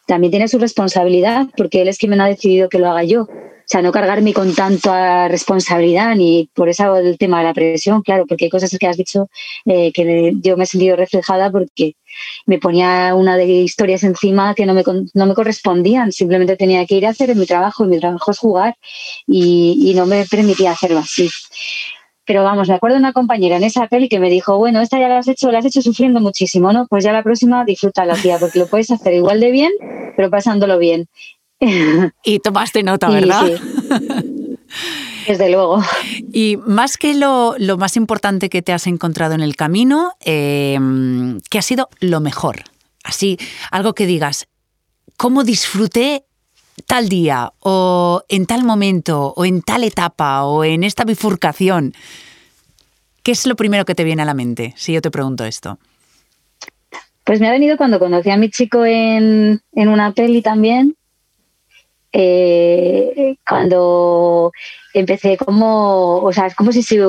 también 0.06 0.32
tiene 0.32 0.48
su 0.48 0.58
responsabilidad 0.58 1.48
porque 1.58 1.82
él 1.82 1.88
es 1.90 1.98
quien 1.98 2.12
me 2.12 2.24
ha 2.24 2.28
decidido 2.28 2.70
que 2.70 2.80
lo 2.80 2.90
haga 2.90 3.04
yo. 3.04 3.28
O 3.70 3.72
sea, 3.72 3.84
no 3.84 3.92
cargarme 3.92 4.34
con 4.34 4.56
tanta 4.56 5.28
responsabilidad 5.28 6.16
ni 6.16 6.50
por 6.56 6.70
eso 6.70 6.96
el 6.96 7.20
tema 7.20 7.38
de 7.38 7.44
la 7.44 7.54
presión, 7.54 8.02
claro, 8.02 8.26
porque 8.28 8.46
hay 8.46 8.50
cosas 8.50 8.76
que 8.80 8.88
has 8.88 8.98
dicho 8.98 9.30
eh, 9.66 9.92
que 9.94 10.34
yo 10.42 10.58
me 10.58 10.64
he 10.64 10.66
sentido 10.66 10.96
reflejada 10.96 11.52
porque 11.52 11.94
me 12.48 12.58
ponía 12.58 13.14
una 13.14 13.38
de 13.38 13.46
historias 13.46 14.02
encima 14.02 14.56
que 14.56 14.66
no 14.66 14.74
me, 14.74 14.84
no 15.14 15.26
me 15.28 15.36
correspondían, 15.36 16.12
simplemente 16.12 16.58
tenía 16.58 16.84
que 16.88 16.96
ir 16.96 17.06
a 17.06 17.12
hacer 17.12 17.36
mi 17.36 17.46
trabajo 17.46 17.86
y 17.86 17.90
mi 17.90 18.00
trabajo 18.00 18.32
es 18.32 18.40
jugar 18.40 18.76
y, 19.28 19.94
no 19.96 20.08
me 20.08 20.26
permitía 20.26 20.72
hacerlo 20.72 20.98
así. 20.98 21.30
Pero 22.26 22.44
vamos, 22.44 22.70
me 22.70 22.74
acuerdo 22.74 22.96
de 22.96 23.02
una 23.02 23.14
compañera 23.14 23.58
en 23.58 23.66
esa 23.66 23.86
peli 23.86 24.10
que 24.10 24.20
me 24.20 24.32
dijo, 24.32 24.58
bueno, 24.58 24.82
esta 24.82 25.00
ya 25.00 25.10
la 25.10 25.20
has 25.20 25.28
hecho, 25.28 25.52
la 25.52 25.60
has 25.60 25.66
hecho 25.66 25.84
sufriendo 25.84 26.20
muchísimo, 26.22 26.74
¿no? 26.74 26.88
Pues 26.88 27.04
ya 27.04 27.12
la 27.12 27.22
próxima 27.22 27.66
disfrútala, 27.66 28.16
tía, 28.16 28.40
porque 28.40 28.58
lo 28.58 28.68
puedes 28.68 28.90
hacer 28.90 29.14
igual 29.14 29.40
de 29.40 29.52
bien, 29.52 29.72
pero 30.16 30.32
pasándolo 30.32 30.80
bien. 30.80 31.08
Y 32.24 32.40
tomaste 32.40 32.84
nota, 32.84 33.10
¿verdad? 33.10 33.46
Desde 35.28 35.50
luego. 35.50 35.84
Y 36.32 36.58
más 36.66 36.98
que 36.98 37.14
lo, 37.14 37.56
más 37.78 37.98
importante 37.98 38.50
que 38.50 38.62
te 38.62 38.74
has 38.74 38.88
encontrado 38.88 39.36
en 39.36 39.42
el 39.42 39.56
camino, 39.56 40.14
em, 40.22 41.40
¿qué 41.50 41.60
ha 41.60 41.62
sido 41.62 41.90
lo 42.00 42.20
mejor? 42.20 42.64
Así, 43.04 43.38
algo 43.72 43.94
que 43.94 44.06
digas, 44.06 44.48
¿cómo 45.18 45.44
disfruté 45.44 46.24
tal 46.88 47.10
día 47.10 47.52
o 47.60 48.24
en 48.30 48.46
tal 48.46 48.64
momento 48.64 49.34
o 49.36 49.46
en 49.46 49.62
tal 49.62 49.84
etapa 49.84 50.44
o 50.46 50.64
en 50.64 50.84
esta 50.84 51.04
bifurcación? 51.04 51.94
¿Qué 53.24 53.32
es 53.32 53.46
lo 53.46 53.56
primero 53.56 53.86
que 53.86 53.96
te 53.96 54.04
viene 54.04 54.22
a 54.22 54.26
la 54.26 54.34
mente 54.34 54.74
si 54.78 54.94
yo 54.94 55.02
te 55.02 55.12
pregunto 55.12 55.46
esto? 55.46 55.78
Pues 57.24 57.40
me 57.40 57.48
ha 57.48 57.52
venido 57.52 57.78
cuando 57.78 58.00
conocí 58.00 58.32
a 58.32 58.38
mi 58.38 58.50
chico 58.50 58.86
en, 58.86 59.62
una 59.74 60.14
peli 60.14 60.42
también. 60.42 60.96
Eh, 62.12 63.36
cuando 63.48 64.52
empecé 64.94 65.38
como, 65.38 66.18
o 66.18 66.34
sea, 66.34 66.48
es 66.48 66.56
como 66.56 66.72
si 66.72 66.82
se 66.82 67.02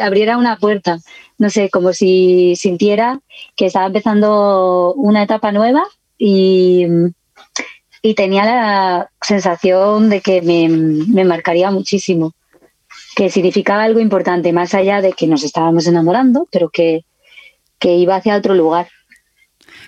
abriera 0.00 0.38
una 0.38 0.56
puerta, 0.56 0.98
no 1.38 1.50
sé, 1.50 1.68
como 1.70 1.92
si 1.92 2.54
sintiera 2.56 3.20
que 3.56 3.66
estaba 3.66 3.86
empezando 3.86 4.94
una 4.94 5.24
etapa 5.24 5.50
nueva 5.50 5.84
y, 6.16 6.86
y 8.06 8.14
tenía 8.14 8.44
la 8.44 9.10
sensación 9.20 10.08
de 10.08 10.20
que 10.20 10.40
me, 10.40 11.24
marcaría 11.24 11.72
muchísimo, 11.72 12.34
que 13.16 13.30
significaba 13.30 13.82
algo 13.82 13.98
importante, 13.98 14.52
más 14.52 14.74
allá 14.74 15.00
de 15.00 15.12
que 15.12 15.26
nos 15.26 15.42
estábamos 15.42 15.88
enamorando, 15.88 16.46
pero 16.52 16.70
que, 16.70 17.04
iba 17.80 18.14
hacia 18.14 18.36
otro 18.36 18.54
lugar. 18.54 18.88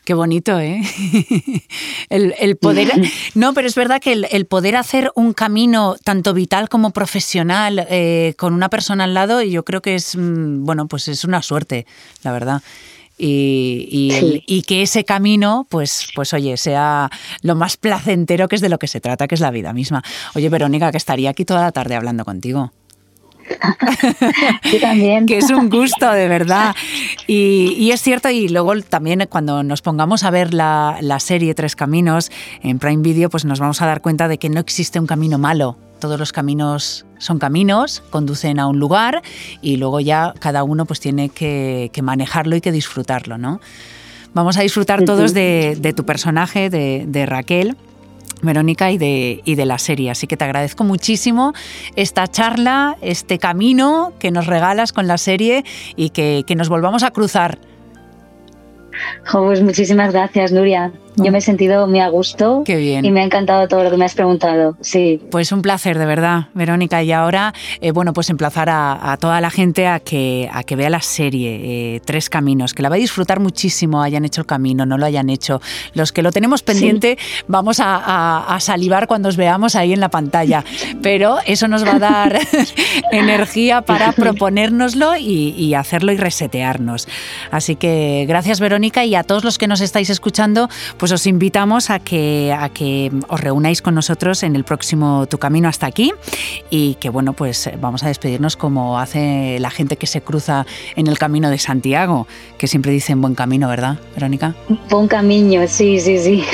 Qué 0.09 0.15
bonito, 0.15 0.59
¿eh? 0.59 0.81
El, 2.09 2.57
poder. 2.57 2.91
No, 3.35 3.53
pero 3.53 3.69
es 3.69 3.75
verdad 3.75 4.01
que 4.01 4.13
el, 4.13 4.47
poder 4.47 4.77
hacer 4.77 5.13
un 5.15 5.35
camino 5.35 5.97
tanto 6.03 6.33
vital 6.33 6.71
como 6.71 6.93
profesional 6.93 7.87
eh, 7.91 8.33
con 8.39 8.55
una 8.55 8.71
persona 8.71 9.05
al 9.05 9.13
lado, 9.13 9.43
yo 9.43 9.67
creo 9.67 9.83
que 9.83 9.97
es, 9.97 10.17
mm, 10.17 10.65
bueno, 10.65 10.89
pues 10.89 11.09
es 11.09 11.25
una 11.25 11.43
suerte, 11.43 11.85
la 12.23 12.33
verdad 12.33 12.63
y, 13.19 14.65
que 14.67 14.81
ese 14.81 15.05
camino, 15.05 15.67
pues, 15.69 16.09
pues 16.15 16.33
oye, 16.33 16.57
sea 16.57 17.11
lo 17.43 17.55
más 17.55 17.77
placentero 17.77 18.49
que 18.49 18.57
es 18.57 18.63
de 18.63 18.71
lo 18.71 18.79
que 18.79 18.87
se 18.87 19.03
trata, 19.03 19.29
que 19.29 19.35
es 19.35 19.43
la 19.43 19.51
vida 19.51 19.75
misma. 19.75 20.03
Oye, 20.35 20.49
Verónica, 20.49 20.91
que 20.91 20.97
estaría 20.97 21.29
aquí 21.29 21.45
toda 21.45 21.63
la 21.63 21.73
tarde 21.73 21.97
hablando 21.97 22.25
contigo. 22.25 22.73
Yo 24.73 24.81
también. 24.81 25.27
que 25.27 25.39
es 25.39 25.51
un 25.51 25.69
gusto, 25.69 26.11
de 26.11 26.29
verdad. 26.29 26.75
Y, 27.27 27.91
es 27.91 28.03
cierto, 28.03 28.31
y 28.31 28.49
luego 28.49 28.81
también 28.83 29.27
cuando 29.29 29.63
nos 29.63 29.83
pongamos 29.83 30.25
a 30.25 30.31
ver 30.31 30.55
la, 30.55 30.99
la 31.01 31.21
serie 31.21 31.55
Tres 31.55 31.77
Caminos 31.77 32.31
en 32.63 32.79
Prime 32.79 33.03
Video, 33.03 33.31
pues 33.31 33.45
nos 33.45 33.61
vamos 33.61 33.83
a 33.83 33.87
dar 33.87 34.01
cuenta 34.01 34.29
de 34.29 34.39
que 34.39 34.49
no 34.49 34.61
existe 34.61 35.01
un 35.01 35.07
camino 35.07 35.39
malo. 35.39 35.77
Todos 35.99 36.19
los 36.19 36.33
caminos 36.33 37.07
son 37.19 37.39
caminos, 37.39 38.03
conducen 38.11 38.61
a 38.61 38.69
un 38.69 38.79
lugar 38.79 39.23
y 39.61 39.77
luego 39.77 40.01
ya 40.01 40.33
cada 40.39 40.63
uno 40.63 40.87
pues 40.87 41.01
tiene 41.01 41.29
que, 41.29 41.91
manejarlo 42.03 42.57
y 42.57 42.61
que 42.61 42.73
disfrutarlo, 42.73 43.39
¿no? 43.39 43.61
Vamos 44.35 44.57
a 44.57 44.63
disfrutar 44.63 45.05
todos 45.05 45.35
de, 45.35 45.93
tu 45.97 46.05
personaje, 46.05 46.71
de, 46.71 47.27
Raquel. 47.27 47.77
Verónica 48.43 48.91
y 48.91 48.99
de, 48.99 49.41
y 49.45 49.55
de 49.55 49.67
la 49.67 49.79
serie. 49.79 50.11
Así 50.11 50.27
que 50.27 50.37
te 50.37 50.45
agradezco 50.45 50.85
muchísimo 50.85 51.53
esta 51.97 52.27
charla, 52.29 52.97
este 53.01 53.39
camino 53.39 54.13
que 54.19 54.31
nos 54.31 54.47
regalas 54.47 54.93
con 54.93 55.07
la 55.07 55.19
serie 55.19 55.65
y 55.97 56.11
que, 56.11 56.45
que 56.47 56.55
nos 56.55 56.69
volvamos 56.69 57.03
a 57.03 57.11
cruzar. 57.11 57.59
pues 59.33 59.63
muchísimas 59.63 60.13
gracias, 60.13 60.53
Nuria. 60.53 60.93
Yo 61.25 61.33
me 61.33 61.39
he 61.39 61.41
sentido 61.41 61.87
muy 61.87 62.01
a 62.01 62.09
gusto. 62.09 62.63
Qué 62.65 62.77
bien. 62.77 63.05
Y 63.05 63.11
me 63.11 63.21
ha 63.21 63.25
encantado 63.25 63.67
todo 63.69 63.85
lo 63.85 63.91
que 63.91 63.97
me 63.97 64.05
has 64.05 64.15
preguntado. 64.15 64.77
Sí. 64.81 65.21
Pues 65.31 65.53
un 65.53 65.63
placer, 65.63 65.99
de 65.99 66.07
verdad, 66.07 66.47
Verónica. 66.55 67.03
Y 67.03 67.13
ahora, 67.13 67.55
eh, 67.81 67.91
bueno, 67.91 68.13
pues 68.13 68.31
emplazar 68.31 68.69
a, 68.71 69.17
toda 69.21 69.41
la 69.41 69.51
gente 69.51 69.87
a 69.87 70.01
que, 70.01 70.49
a 70.53 70.63
que 70.63 70.77
vea 70.77 70.91
la 70.91 71.01
serie 71.01 71.97
eh, 71.97 72.01
Tres 72.05 72.31
Caminos, 72.31 72.75
que 72.75 72.83
la 72.83 72.89
va 72.89 72.97
a 72.97 72.99
disfrutar 72.99 73.41
muchísimo, 73.41 74.03
hayan 74.03 74.25
hecho 74.25 74.43
el 74.43 74.47
camino, 74.47 74.87
no 74.87 74.99
lo 74.99 75.07
hayan 75.07 75.31
hecho. 75.31 75.61
Los 75.95 76.13
que 76.13 76.23
lo 76.23 76.33
tenemos 76.33 76.63
pendiente, 76.63 77.19
vamos 77.47 77.79
a, 77.81 78.57
salivar 78.61 79.07
cuando 79.07 79.29
os 79.29 79.37
veamos 79.37 79.77
ahí 79.77 79.93
en 79.93 80.01
la 80.01 80.09
pantalla. 80.09 80.65
Pero 81.03 81.39
eso 81.47 81.69
nos 81.69 81.87
va 81.87 81.97
a 81.97 81.99
dar 81.99 82.39
energía 83.13 83.83
para 83.83 84.13
proponérnoslo 84.13 85.17
y, 85.17 85.55
y 85.57 85.75
hacerlo 85.75 86.13
y 86.13 86.17
resetearnos. 86.17 87.09
Así 87.51 87.77
que 87.77 88.25
gracias, 88.29 88.61
Verónica, 88.61 89.05
y 89.05 89.15
a 89.15 89.23
todos 89.23 89.45
los 89.45 89.59
que 89.59 89.67
nos 89.67 89.81
estáis 89.81 90.11
escuchando, 90.11 90.69
pues 90.97 91.08
pues 91.09 91.23
os 91.23 91.27
invitamos 91.27 91.89
a 91.89 92.01
que, 92.01 92.53
a 92.53 92.69
que 92.69 93.11
os 93.29 93.41
reunáis 93.41 93.81
con 93.81 93.95
nosotros 93.95 94.43
en 94.43 94.55
el 94.57 94.65
próximo 94.65 95.25
Tu 95.27 95.39
Camino 95.39 95.67
hasta 95.67 95.87
aquí 95.87 96.13
y 96.69 96.97
que 96.97 97.09
bueno, 97.09 97.33
pues 97.33 97.71
vamos 97.81 98.03
a 98.03 98.09
despedirnos 98.09 98.59
como 98.59 98.99
hace 98.99 99.59
la 99.59 99.71
gente 99.71 99.97
que 99.97 100.07
se 100.07 100.21
cruza 100.21 100.67
en 100.97 101.07
el 101.07 101.17
camino 101.17 101.49
de 101.49 101.57
Santiago, 101.57 102.27
que 102.59 102.67
siempre 102.67 102.93
dicen 102.93 103.23
buen 103.23 103.35
camino, 103.35 103.69
¿verdad, 103.69 103.99
Verónica? 104.13 104.55
Buen 104.91 105.09
camino, 105.09 105.67
sí, 105.67 105.99
sí, 105.99 106.19
sí. 106.19 106.45